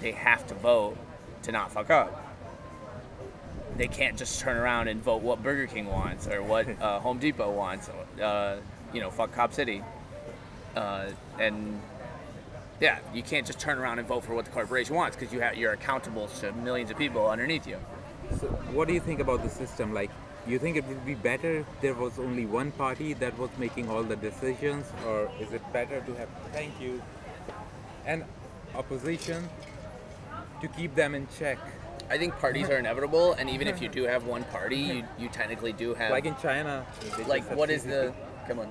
they 0.00 0.12
have 0.12 0.46
to 0.48 0.54
vote 0.54 0.96
to 1.42 1.52
not 1.52 1.70
fuck 1.72 1.90
up. 1.90 2.26
They 3.76 3.88
can't 3.88 4.18
just 4.18 4.40
turn 4.40 4.56
around 4.56 4.88
and 4.88 5.02
vote 5.02 5.22
what 5.22 5.42
Burger 5.42 5.66
King 5.66 5.86
wants 5.86 6.26
or 6.26 6.42
what 6.42 6.66
uh, 6.82 7.00
Home 7.00 7.18
Depot 7.18 7.50
wants. 7.50 7.88
Uh, 7.88 8.58
you 8.92 9.00
know, 9.00 9.10
fuck 9.10 9.32
Cop 9.32 9.52
City. 9.52 9.82
Uh, 10.76 11.10
and 11.38 11.80
yeah, 12.80 12.98
you 13.14 13.22
can't 13.22 13.46
just 13.46 13.60
turn 13.60 13.78
around 13.78 13.98
and 13.98 14.08
vote 14.08 14.24
for 14.24 14.34
what 14.34 14.44
the 14.44 14.50
corporation 14.50 14.94
wants 14.94 15.16
because 15.16 15.32
you 15.32 15.40
have 15.40 15.56
you're 15.56 15.72
accountable 15.72 16.28
to 16.40 16.52
millions 16.52 16.90
of 16.90 16.98
people 16.98 17.28
underneath 17.28 17.66
you. 17.66 17.76
So 18.38 18.46
what 18.72 18.88
do 18.88 18.94
you 18.94 19.00
think 19.00 19.20
about 19.20 19.42
the 19.42 19.50
system? 19.50 19.92
Like, 19.92 20.10
you 20.46 20.58
think 20.58 20.76
it 20.76 20.86
would 20.86 21.04
be 21.04 21.14
better 21.14 21.58
if 21.58 21.66
there 21.80 21.94
was 21.94 22.18
only 22.18 22.46
one 22.46 22.72
party 22.72 23.12
that 23.14 23.38
was 23.38 23.50
making 23.58 23.88
all 23.88 24.02
the 24.02 24.16
decisions, 24.16 24.86
or 25.06 25.30
is 25.40 25.52
it 25.52 25.62
better 25.72 26.00
to 26.00 26.14
have 26.14 26.28
thank 26.52 26.80
you 26.80 27.02
and 28.06 28.24
opposition 28.74 29.48
to 30.60 30.68
keep 30.68 30.94
them 30.94 31.14
in 31.14 31.26
check? 31.38 31.58
I 32.08 32.18
think 32.18 32.36
parties 32.38 32.68
are 32.68 32.78
inevitable, 32.78 33.34
and 33.34 33.48
even 33.48 33.68
if 33.68 33.80
you 33.80 33.88
do 33.88 34.02
have 34.04 34.24
one 34.24 34.42
party, 34.44 34.76
you, 34.76 35.04
you 35.18 35.28
technically 35.28 35.72
do 35.72 35.94
have 35.94 36.10
Like 36.10 36.24
in 36.24 36.34
China, 36.36 36.84
like 37.28 37.44
what 37.56 37.70
is 37.70 37.84
the 37.84 38.12
come 38.48 38.58
on. 38.58 38.68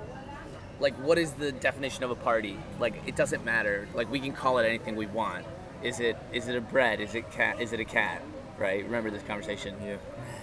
Like 0.79 0.95
what 0.95 1.17
is 1.17 1.31
the 1.33 1.51
definition 1.51 2.03
of 2.03 2.11
a 2.11 2.15
party? 2.15 2.57
Like 2.79 2.95
it 3.05 3.15
doesn't 3.15 3.45
matter. 3.45 3.87
Like 3.93 4.11
we 4.11 4.19
can 4.19 4.33
call 4.33 4.59
it 4.59 4.65
anything 4.65 4.95
we 4.95 5.05
want. 5.05 5.45
Is 5.83 5.99
it 5.99 6.17
is 6.33 6.47
it 6.47 6.55
a 6.55 6.61
bread? 6.61 6.99
Is 6.99 7.15
it 7.15 7.31
cat 7.31 7.61
is 7.61 7.71
it 7.73 7.79
a 7.79 7.85
cat? 7.85 8.21
Right? 8.57 8.83
Remember 8.83 9.09
this 9.09 9.23
conversation. 9.23 9.75
Yeah. 9.85 9.95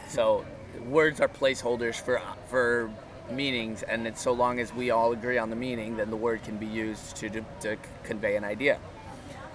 so 0.09 0.47
words 0.87 1.21
are 1.21 1.29
placeholders 1.29 2.01
for 2.01 2.21
for 2.49 2.91
meanings 3.31 3.83
and 3.83 4.07
it's 4.07 4.23
so 4.23 4.33
long 4.33 4.61
as 4.61 4.73
we 4.73 4.91
all 4.91 5.13
agree 5.13 5.37
on 5.37 5.51
the 5.51 5.57
meaning 5.57 5.97
then 5.97 6.11
the 6.11 6.17
word 6.17 6.41
can 6.45 6.57
be 6.59 6.67
used 6.67 7.17
to, 7.17 7.29
to, 7.29 7.45
to 7.61 7.77
convey 8.05 8.37
an 8.37 8.45
idea 8.45 8.79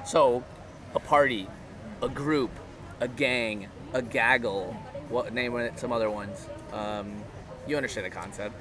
so 0.06 0.44
a 0.94 1.00
party 1.00 1.48
a 2.02 2.10
group 2.10 2.52
a 3.00 3.08
gang 3.08 3.67
a 3.94 4.02
gaggle 4.02 4.74
what 5.08 5.34
name 5.34 5.56
it 5.56 5.80
some 5.80 5.94
other 5.94 6.10
ones 6.10 6.48
um, 6.74 7.24
you 7.67 7.78
understand 7.78 8.06
the 8.06 8.10
concept 8.10 8.56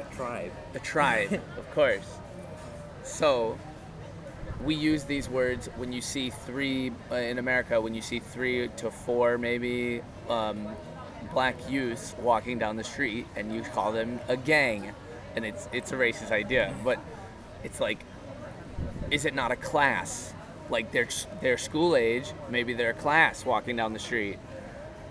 A 0.00 0.14
tribe. 0.14 0.52
the 0.72 0.80
tribe, 0.80 1.32
of 1.58 1.70
course. 1.74 2.18
So 3.02 3.58
we 4.64 4.74
use 4.74 5.04
these 5.04 5.28
words 5.28 5.68
when 5.76 5.92
you 5.92 6.00
see 6.00 6.30
three 6.30 6.92
uh, 7.10 7.16
in 7.16 7.38
America. 7.38 7.80
When 7.80 7.94
you 7.94 8.00
see 8.00 8.18
three 8.18 8.68
to 8.76 8.90
four, 8.90 9.36
maybe 9.36 10.00
um, 10.28 10.68
black 11.32 11.56
youths 11.70 12.14
walking 12.20 12.58
down 12.58 12.76
the 12.76 12.84
street, 12.84 13.26
and 13.36 13.54
you 13.54 13.62
call 13.62 13.92
them 13.92 14.20
a 14.28 14.36
gang, 14.36 14.92
and 15.36 15.44
it's 15.44 15.68
it's 15.72 15.92
a 15.92 15.96
racist 15.96 16.30
idea. 16.30 16.74
But 16.84 16.98
it's 17.62 17.80
like, 17.80 17.98
is 19.10 19.24
it 19.24 19.34
not 19.34 19.50
a 19.52 19.56
class? 19.56 20.32
Like 20.70 20.92
they're 20.92 21.08
they're 21.40 21.58
school 21.58 21.94
age, 21.96 22.32
maybe 22.50 22.72
they're 22.74 22.90
a 22.90 22.94
class 22.94 23.44
walking 23.44 23.76
down 23.76 23.92
the 23.92 23.98
street. 23.98 24.38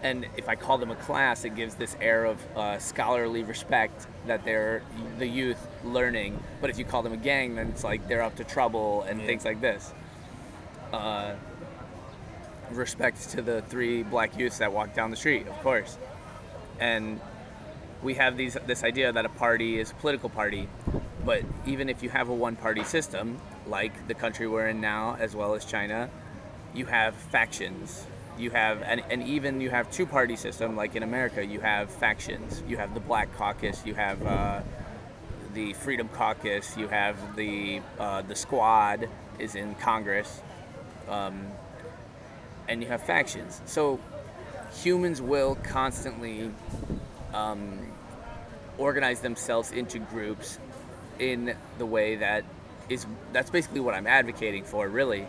And 0.01 0.25
if 0.35 0.49
I 0.49 0.55
call 0.55 0.77
them 0.79 0.91
a 0.91 0.97
class, 0.97 1.45
it 1.45 1.55
gives 1.55 1.75
this 1.75 1.95
air 2.01 2.25
of 2.25 2.37
uh, 2.57 2.77
scholarly 2.77 3.41
respect 3.43 4.05
that 4.27 4.43
they're 4.43 4.81
the 5.17 5.25
youth 5.27 5.65
learning. 5.85 6.43
But 6.59 6.69
if 6.69 6.77
you 6.77 6.83
call 6.83 7.03
them 7.03 7.13
a 7.13 7.17
gang, 7.17 7.55
then 7.55 7.69
it's 7.69 7.85
like 7.85 8.05
they're 8.09 8.21
up 8.21 8.35
to 8.35 8.43
trouble 8.43 9.03
and 9.03 9.21
Yeah. 9.21 9.27
things 9.27 9.45
like 9.45 9.61
this. 9.61 9.93
Uh, 10.91 11.35
respect 12.77 13.29
to 13.31 13.41
the 13.41 13.61
three 13.63 14.03
black 14.03 14.37
youths 14.37 14.57
that 14.59 14.71
walk 14.71 14.93
down 14.93 15.11
the 15.11 15.17
street, 15.17 15.47
of 15.47 15.55
course. 15.61 15.97
And 16.79 17.19
we 18.01 18.15
have 18.15 18.37
these 18.37 18.57
this 18.67 18.83
idea 18.83 19.11
that 19.11 19.25
a 19.25 19.29
party 19.29 19.79
is 19.79 19.91
a 19.91 19.95
political 19.95 20.29
party, 20.29 20.67
but 21.25 21.43
even 21.65 21.89
if 21.89 22.03
you 22.03 22.09
have 22.09 22.29
a 22.29 22.33
one-party 22.33 22.83
system, 22.83 23.39
like 23.65 24.07
the 24.07 24.13
country 24.13 24.47
we're 24.47 24.67
in 24.67 24.81
now, 24.81 25.15
as 25.19 25.35
well 25.35 25.53
as 25.53 25.65
China, 25.65 26.09
you 26.73 26.85
have 26.85 27.15
factions. 27.15 28.05
You 28.37 28.49
have 28.51 28.81
and, 28.81 29.01
and 29.09 29.23
even 29.23 29.61
you 29.61 29.69
have 29.69 29.89
two-party 29.91 30.35
system, 30.35 30.75
like 30.75 30.95
in 30.95 31.03
America, 31.03 31.45
you 31.45 31.61
have 31.61 31.89
factions. 31.91 32.63
You 32.67 32.77
have 32.77 32.93
the 32.93 32.99
Black 32.99 33.33
Caucus. 33.37 33.85
You 33.85 33.93
have 33.93 34.25
uh, 34.25 34.61
the 35.53 35.73
Freedom 35.73 36.09
Caucus. 36.09 36.75
You 36.75 36.87
have 36.87 37.35
the 37.35 37.81
uh, 37.99 38.23
the 38.23 38.35
Squad 38.35 39.07
is 39.39 39.55
in 39.55 39.75
Congress, 39.75 40.41
um, 41.07 41.47
and 42.67 42.81
you 42.81 42.87
have 42.89 43.03
factions. 43.03 43.61
So 43.65 43.99
humans 44.81 45.21
will 45.21 45.55
constantly 45.55 46.51
um, 47.33 47.91
organize 48.77 49.19
themselves 49.21 49.71
into 49.71 49.99
groups 49.99 50.59
in 51.19 51.55
the 51.77 51.85
way 51.85 52.15
that 52.15 52.43
is 52.89 53.05
that's 53.31 53.49
basically 53.49 53.79
what 53.79 53.93
I'm 53.93 54.07
advocating 54.07 54.63
for 54.63 54.87
really. 54.87 55.27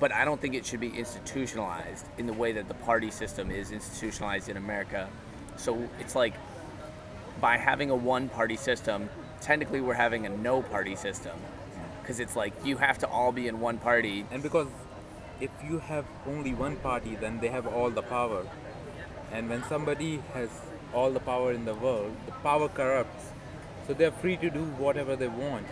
But 0.00 0.12
I 0.12 0.24
don't 0.24 0.40
think 0.40 0.54
it 0.54 0.64
should 0.64 0.78
be 0.78 0.90
institutionalized 0.90 2.06
in 2.18 2.26
the 2.26 2.32
way 2.32 2.52
that 2.52 2.68
the 2.68 2.74
party 2.74 3.10
system 3.10 3.50
is 3.50 3.72
institutionalized 3.72 4.48
in 4.48 4.56
America. 4.56 5.08
So 5.56 5.88
it's 5.98 6.14
like 6.14 6.34
by 7.40 7.56
having 7.56 7.90
a 7.90 7.96
one 7.96 8.28
party 8.28 8.56
system 8.56 9.08
technically 9.40 9.80
we're 9.80 9.94
having 9.94 10.26
a 10.26 10.28
no 10.28 10.62
party 10.62 10.96
system. 10.96 11.36
Because 12.02 12.20
it's 12.20 12.36
like 12.36 12.52
you 12.64 12.76
have 12.78 12.98
to 12.98 13.08
all 13.08 13.32
be 13.32 13.48
in 13.48 13.60
one 13.60 13.78
party. 13.78 14.24
And 14.30 14.42
because 14.42 14.68
if 15.40 15.50
you 15.66 15.78
have 15.78 16.04
only 16.26 16.54
one 16.54 16.76
party, 16.76 17.16
then 17.16 17.40
they 17.40 17.48
have 17.48 17.66
all 17.66 17.90
the 17.90 18.02
power. 18.02 18.46
And 19.32 19.48
when 19.48 19.62
somebody 19.64 20.22
has 20.34 20.48
all 20.94 21.10
the 21.10 21.20
power 21.20 21.52
in 21.52 21.64
the 21.64 21.74
world, 21.74 22.14
the 22.26 22.32
power 22.32 22.68
corrupts. 22.68 23.26
So 23.86 23.94
they're 23.94 24.10
free 24.12 24.36
to 24.38 24.50
do 24.50 24.64
whatever 24.84 25.16
they 25.16 25.28
want. 25.28 25.66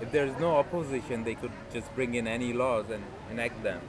If 0.00 0.12
there's 0.12 0.38
no 0.38 0.56
opposition, 0.56 1.24
they 1.24 1.34
could 1.34 1.52
just 1.72 1.94
bring 1.94 2.14
in 2.14 2.26
any 2.26 2.52
laws 2.52 2.86
and 2.90 3.04
enact 3.30 3.62
them. 3.62 3.80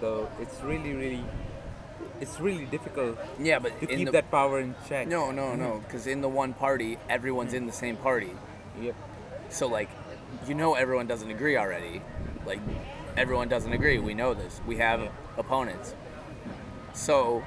So 0.00 0.30
it's 0.40 0.60
really, 0.62 0.92
really, 0.92 1.24
it's 2.20 2.40
really 2.40 2.64
difficult 2.66 3.18
yeah 3.38 3.58
but 3.58 3.78
to 3.80 3.86
keep 3.86 4.06
the, 4.06 4.12
that 4.12 4.30
power 4.30 4.60
in 4.60 4.74
check. 4.88 5.06
no 5.06 5.30
no 5.30 5.54
no 5.54 5.64
mm-hmm. 5.64 5.78
because 5.80 6.06
in 6.06 6.22
the 6.22 6.28
one 6.28 6.54
party 6.54 6.96
everyone's 7.10 7.52
in 7.52 7.66
the 7.66 7.72
same 7.72 7.96
party 7.96 8.32
Yep. 8.80 8.94
So 9.48 9.66
like, 9.68 9.88
you 10.46 10.54
know, 10.54 10.74
everyone 10.74 11.06
doesn't 11.06 11.30
agree 11.30 11.56
already. 11.56 12.02
Like, 12.44 12.60
everyone 13.16 13.48
doesn't 13.48 13.72
agree. 13.72 13.98
We 13.98 14.14
know 14.14 14.34
this. 14.34 14.60
We 14.66 14.76
have 14.76 15.00
Yeah. 15.00 15.08
opponents. 15.38 15.94
So, 16.92 17.44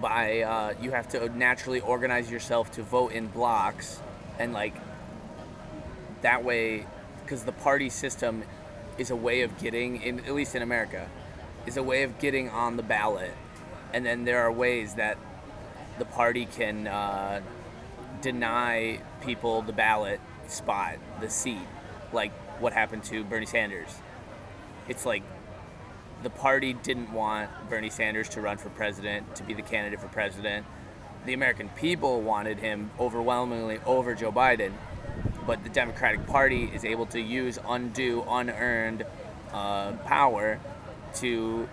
by 0.00 0.40
uh, 0.40 0.74
you 0.80 0.90
have 0.92 1.08
to 1.10 1.28
naturally 1.36 1.80
organize 1.80 2.30
yourself 2.30 2.70
to 2.72 2.82
vote 2.82 3.12
in 3.12 3.26
blocks, 3.26 4.00
and 4.38 4.52
like 4.52 4.74
that 6.22 6.44
way, 6.44 6.86
because 7.22 7.44
the 7.44 7.52
party 7.52 7.90
system 7.90 8.44
is 8.98 9.10
a 9.10 9.16
way 9.16 9.42
of 9.42 9.58
getting 9.58 10.00
in, 10.02 10.20
at 10.20 10.34
least 10.34 10.54
in 10.54 10.62
America, 10.62 11.08
is 11.66 11.76
a 11.76 11.82
way 11.82 12.02
of 12.02 12.18
getting 12.18 12.48
on 12.48 12.76
the 12.76 12.82
ballot, 12.82 13.32
and 13.92 14.04
then 14.06 14.24
there 14.24 14.40
are 14.42 14.50
ways 14.52 14.94
that 14.94 15.18
the 15.98 16.04
party 16.04 16.46
can 16.46 16.86
uh, 16.86 17.40
deny 18.20 19.00
people 19.20 19.62
the 19.62 19.72
ballot 19.72 20.20
spot, 20.48 20.96
the 21.20 21.28
seat, 21.28 21.66
like 22.12 22.32
what 22.60 22.72
happened 22.72 23.04
to 23.04 23.24
Bernie 23.24 23.46
Sanders. 23.46 23.94
It's 24.88 25.06
like 25.06 25.22
the 26.22 26.30
party 26.30 26.72
didn't 26.72 27.12
want 27.12 27.50
Bernie 27.68 27.90
Sanders 27.90 28.28
to 28.30 28.40
run 28.40 28.58
for 28.58 28.68
president, 28.70 29.34
to 29.36 29.42
be 29.42 29.54
the 29.54 29.62
candidate 29.62 30.00
for 30.00 30.08
president. 30.08 30.66
The 31.26 31.34
American 31.34 31.68
people 31.70 32.20
wanted 32.20 32.58
him 32.58 32.90
overwhelmingly 32.98 33.78
over 33.86 34.14
Joe 34.14 34.32
Biden, 34.32 34.72
but 35.46 35.62
the 35.62 35.70
Democratic 35.70 36.26
Party 36.26 36.64
is 36.74 36.84
able 36.84 37.06
to 37.06 37.20
use 37.20 37.58
undue, 37.68 38.24
unearned 38.28 39.04
uh, 39.52 39.92
power 40.04 40.58
to 41.16 41.68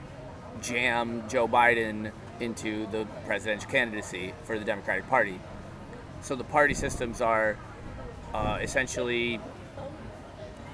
jam 0.62 1.24
Joe 1.30 1.48
Biden 1.48 2.12
into 2.40 2.88
the 2.88 3.06
presidential 3.26 3.70
candidacy 3.70 4.34
for 4.44 4.58
the 4.60 4.66
Democratic 4.66 5.08
Party. 5.10 5.40
So 6.22 6.36
the 6.36 6.44
party 6.44 6.74
systems 6.74 7.22
are 7.22 7.58
uh, 8.34 8.60
essentially 8.62 9.40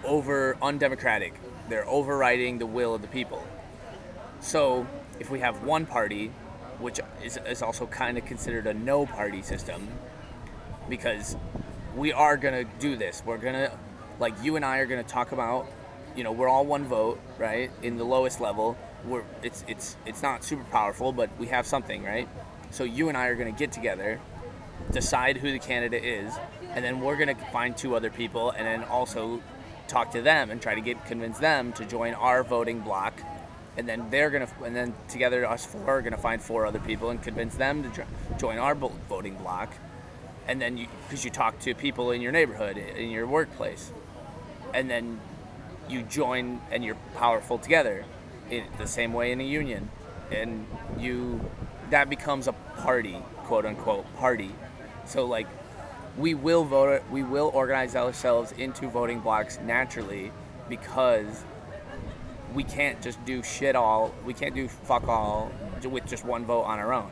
over 0.04 0.58
undemocratic. 0.62 1.34
They're 1.69 1.88
overriding 1.88 2.60
the 2.60 2.65
will 2.65 2.93
of 2.93 3.01
the 3.01 3.08
people. 3.08 3.45
So 4.39 4.86
if 5.19 5.30
we 5.30 5.39
have 5.39 5.63
one 5.63 5.86
party, 5.86 6.32
which 6.80 6.99
is, 7.23 7.38
is 7.47 7.62
also 7.62 7.88
kind 7.88 8.17
of 8.17 8.25
considered 8.25 8.67
a 8.67 8.73
no 8.73 9.06
party 9.06 9.41
system, 9.41 9.88
because 10.89 11.36
we 11.95 12.12
are 12.12 12.38
to 12.54 12.69
do 12.80 12.95
this. 12.95 13.23
We're 13.25 13.38
to 13.54 13.71
like 14.19 14.34
you 14.43 14.56
and 14.56 14.63
I 14.63 14.78
are 14.78 14.88
to 15.04 15.10
talk 15.10 15.32
about, 15.32 15.67
you 16.15 16.23
know, 16.23 16.32
we're 16.32 16.47
all 16.47 16.65
one 16.65 16.86
vote, 16.86 17.19
right? 17.38 17.71
In 17.82 17.97
the 17.97 18.04
lowest 18.04 18.39
level, 18.39 18.78
we're 19.06 19.23
it's 19.41 19.63
it's 19.67 19.97
it's 20.06 20.21
not 20.21 20.43
super 20.43 20.63
powerful, 20.65 21.12
but 21.12 21.30
we 21.39 21.47
have 21.47 21.65
something, 21.65 22.04
right? 22.04 22.28
So 22.71 22.84
you 22.84 23.10
and 23.10 23.17
I 23.17 23.28
are 23.28 23.36
to 23.54 23.58
get 23.58 23.71
together, 23.71 24.19
decide 24.91 25.38
who 25.38 25.51
the 25.51 25.60
candidate 25.60 26.04
is, 26.04 26.34
and 26.73 26.84
then 26.84 26.99
we're 26.99 27.17
to 27.36 27.45
find 27.51 27.75
two 27.75 27.95
other 27.95 28.10
people, 28.10 28.51
and 28.51 28.65
then 28.65 28.84
also 28.84 29.41
talk 29.88 30.12
to 30.12 30.21
them 30.21 30.52
and 30.52 30.62
try 30.62 30.76
to 30.76 30.82
get 30.82 31.06
convince 31.06 31.38
them 31.39 31.74
to 31.74 31.86
join 31.86 32.13
our 32.13 32.43
voting 32.43 32.82
block. 32.82 33.13
And 33.78 33.88
then 33.89 34.10
they're 34.10 34.30
gonna, 34.30 34.48
and 34.63 34.76
then 34.76 34.93
together 35.10 35.45
us 35.45 35.65
four 35.65 35.89
are 35.89 36.02
gonna 36.02 36.17
find 36.17 36.41
four 36.41 36.65
other 36.65 36.80
people 36.80 37.10
and 37.10 37.21
convince 37.21 37.56
them 37.56 37.84
to 37.84 37.89
jo- 37.89 38.06
join 38.38 38.58
our 38.58 38.76
voting 38.76 39.36
block. 39.36 39.74
And 40.48 40.62
then 40.62 40.78
you, 40.78 40.88
because 41.08 41.26
you 41.26 41.32
talk 41.32 41.60
to 41.62 41.74
people 41.74 42.12
in 42.12 42.21
your 42.21 42.32
neighborhood, 42.32 42.78
in 42.78 43.10
your 43.10 43.28
workplace, 43.28 43.91
and 44.74 44.89
then 44.89 45.19
you 45.89 46.04
join 46.04 46.62
and 46.71 46.84
you're 46.84 46.98
powerful 47.15 47.58
together 47.58 48.06
in 48.50 48.63
the 48.78 48.88
same 48.88 49.13
way 49.13 49.32
in 49.32 49.41
a 49.41 49.43
union 49.43 49.89
and 50.32 50.65
you 50.98 51.39
that 51.89 52.10
becomes 52.10 52.48
a 52.48 52.54
party 52.78 53.17
quote 53.43 53.65
unquote 53.65 54.06
party 54.17 54.52
so 55.06 55.26
like 55.26 55.48
we 56.17 56.34
will 56.34 56.63
vote 56.63 57.04
we 57.12 57.23
will 57.23 57.51
organize 57.54 57.95
ourselves 57.95 58.54
into 58.54 58.89
voting 58.89 59.19
blocks 59.19 59.60
naturally 59.63 60.32
because 60.69 61.43
we 62.54 62.63
can't 62.63 63.01
just 63.01 63.23
do 63.25 63.43
shit 63.43 63.75
all 63.75 64.13
we 64.25 64.34
can't 64.34 64.56
do 64.56 64.67
fuck 64.67 65.08
all 65.08 65.51
with 65.84 66.08
just 66.08 66.25
one 66.25 66.45
vote 66.45 66.63
on 66.63 66.80
our 66.80 66.93
own. 66.93 67.12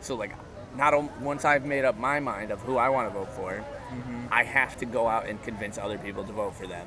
So 0.00 0.14
like 0.14 0.34
not 0.76 0.94
once 1.20 1.44
i've 1.44 1.64
made 1.64 1.84
up 1.84 1.98
my 1.98 2.20
mind 2.20 2.50
of 2.50 2.60
who 2.60 2.76
i 2.76 2.88
want 2.88 3.08
to 3.08 3.14
vote 3.18 3.30
for 3.32 3.52
mm-hmm. 3.52 4.26
i 4.30 4.44
have 4.44 4.76
to 4.76 4.86
go 4.86 5.08
out 5.08 5.26
and 5.26 5.42
convince 5.42 5.78
other 5.78 5.98
people 5.98 6.24
to 6.24 6.32
vote 6.32 6.54
for 6.54 6.66
them. 6.66 6.86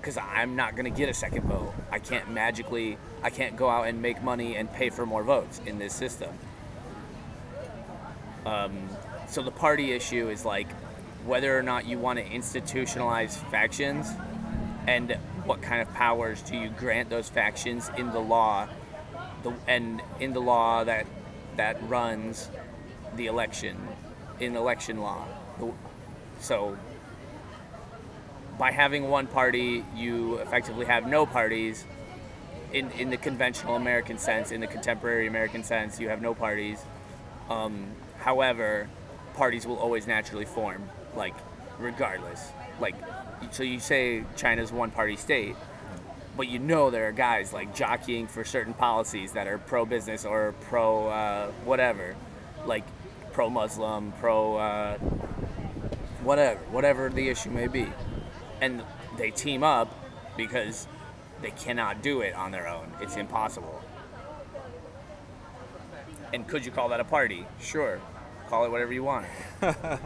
Because 0.00 0.18
i'm 0.18 0.56
not 0.56 0.74
going 0.74 0.90
to 0.90 0.98
get 0.98 1.08
a 1.08 1.14
second 1.14 1.44
vote. 1.44 1.72
I 1.90 1.98
can't 1.98 2.30
magically 2.30 2.98
i 3.22 3.30
can't 3.30 3.56
go 3.56 3.68
out 3.68 3.86
and 3.86 4.02
make 4.02 4.22
money 4.22 4.56
and 4.56 4.72
pay 4.72 4.90
for 4.90 5.06
more 5.06 5.22
votes 5.22 5.60
in 5.66 5.78
this 5.78 5.94
system 5.94 6.30
um, 8.46 8.88
so 9.28 9.42
the 9.42 9.50
party 9.50 9.92
issue 9.92 10.28
is 10.28 10.44
like 10.44 10.70
whether 11.24 11.56
or 11.56 11.62
not 11.62 11.86
you 11.86 11.98
want 11.98 12.18
to 12.18 12.24
institutionalize 12.24 13.32
factions 13.50 14.08
and 14.86 15.12
what 15.44 15.60
kind 15.62 15.82
of 15.82 15.92
powers 15.94 16.42
do 16.42 16.56
you 16.56 16.68
grant 16.70 17.10
those 17.10 17.28
factions 17.28 17.90
in 17.96 18.10
the 18.12 18.18
law 18.18 18.68
the, 19.42 19.52
and 19.66 20.02
in 20.18 20.32
the 20.32 20.40
law 20.40 20.84
that 20.84 21.06
that 21.56 21.76
runs 21.88 22.48
the 23.16 23.26
election 23.26 23.76
in 24.38 24.56
election 24.56 25.00
law. 25.00 25.26
So 26.40 26.78
by 28.58 28.70
having 28.70 29.08
one 29.08 29.26
party 29.26 29.84
you 29.94 30.36
effectively 30.36 30.86
have 30.86 31.06
no 31.06 31.26
parties. 31.26 31.84
In, 32.72 32.88
in 32.92 33.10
the 33.10 33.16
conventional 33.16 33.74
american 33.74 34.16
sense 34.16 34.52
in 34.52 34.60
the 34.60 34.66
contemporary 34.68 35.26
american 35.26 35.64
sense 35.64 35.98
you 35.98 36.08
have 36.08 36.22
no 36.22 36.34
parties. 36.34 36.80
Um, 37.48 37.88
however 38.20 38.88
parties 39.34 39.66
will 39.66 39.76
always 39.76 40.06
naturally 40.06 40.44
form 40.44 40.88
like 41.16 41.34
regardless. 41.78 42.50
Like 42.80 42.94
so 43.50 43.62
you 43.62 43.80
say 43.80 44.24
china's 44.36 44.70
one 44.70 44.90
party 44.90 45.16
state 45.16 45.56
but 46.36 46.48
you 46.48 46.58
know 46.58 46.90
there 46.90 47.08
are 47.08 47.12
guys 47.12 47.52
like 47.52 47.74
jockeying 47.74 48.26
for 48.26 48.44
certain 48.44 48.72
policies 48.72 49.32
that 49.32 49.46
are 49.46 49.58
pro 49.58 49.84
business 49.84 50.24
or 50.24 50.54
pro 50.62 51.08
uh, 51.08 51.50
whatever. 51.64 52.14
Like 52.66 52.84
pro 53.32 53.48
muslim 53.48 54.12
pro 54.12 54.56
uh, 54.56 54.98
whatever 56.22 56.58
whatever 56.70 57.08
the 57.08 57.28
issue 57.28 57.50
may 57.50 57.66
be. 57.66 57.86
And 58.60 58.82
they 59.16 59.30
team 59.30 59.62
up 59.62 59.92
because 60.36 60.86
they 61.42 61.50
cannot 61.50 62.02
do 62.02 62.20
it 62.20 62.34
on 62.34 62.52
their 62.52 62.68
own. 62.68 62.92
It's 63.00 63.16
impossible 63.16 63.82
and 66.32 66.46
could 66.48 66.64
you 66.64 66.70
call 66.72 66.88
that 66.88 67.00
a 67.00 67.04
party 67.04 67.46
sure 67.60 68.00
call 68.48 68.64
it 68.64 68.70
whatever 68.70 68.92
you 68.92 69.04
want 69.04 69.26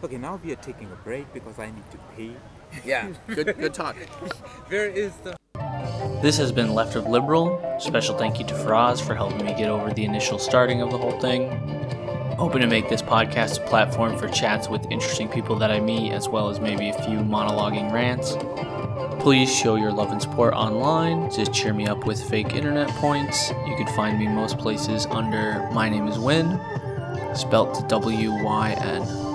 Okay, 0.00 0.16
now 0.16 0.38
we 0.44 0.52
are 0.52 0.56
taking 0.56 0.86
a 0.92 0.94
break 1.02 1.32
because 1.34 1.58
I 1.58 1.66
need 1.72 1.90
to 1.90 1.98
pee. 2.16 2.36
yeah 2.84 3.08
good 3.26 3.56
good 3.58 3.74
talk 3.74 3.96
Where 4.68 4.86
is 4.86 5.12
the 5.24 5.36
This 6.22 6.36
has 6.38 6.52
been 6.52 6.72
Left 6.74 6.94
of 6.94 7.06
Liberal. 7.08 7.60
Special 7.80 8.16
thank 8.16 8.38
you 8.38 8.46
to 8.46 8.54
Faraz 8.54 9.04
for 9.04 9.14
helping 9.16 9.44
me 9.44 9.54
get 9.54 9.68
over 9.68 9.92
the 9.92 10.04
initial 10.04 10.38
starting 10.38 10.82
of 10.82 10.90
the 10.92 10.98
whole 10.98 11.18
thing. 11.20 11.50
Hoping 12.36 12.60
to 12.60 12.68
make 12.68 12.88
this 12.88 13.02
podcast 13.02 13.58
a 13.64 13.68
platform 13.68 14.16
for 14.16 14.28
chats 14.28 14.68
with 14.68 14.84
interesting 14.90 15.28
people 15.28 15.56
that 15.56 15.72
I 15.72 15.80
meet, 15.80 16.12
as 16.12 16.28
well 16.28 16.48
as 16.48 16.60
maybe 16.60 16.90
a 16.90 17.02
few 17.02 17.18
monologuing 17.18 17.92
rants. 17.92 18.34
Please 19.20 19.54
show 19.54 19.74
your 19.74 19.92
love 19.92 20.10
and 20.10 20.22
support 20.22 20.54
online 20.54 21.28
to 21.30 21.44
cheer 21.46 21.74
me 21.74 21.86
up 21.86 22.06
with 22.06 22.22
fake 22.30 22.54
internet 22.54 22.88
points. 22.96 23.50
You 23.66 23.76
can 23.76 23.86
find 23.88 24.18
me 24.18 24.26
most 24.26 24.58
places 24.58 25.06
under 25.06 25.68
My 25.72 25.88
Name 25.88 26.08
is 26.08 26.18
Wyn, 26.18 26.58
spelt 27.34 27.88
W 27.88 28.32
Y 28.42 28.76
N. 28.80 29.27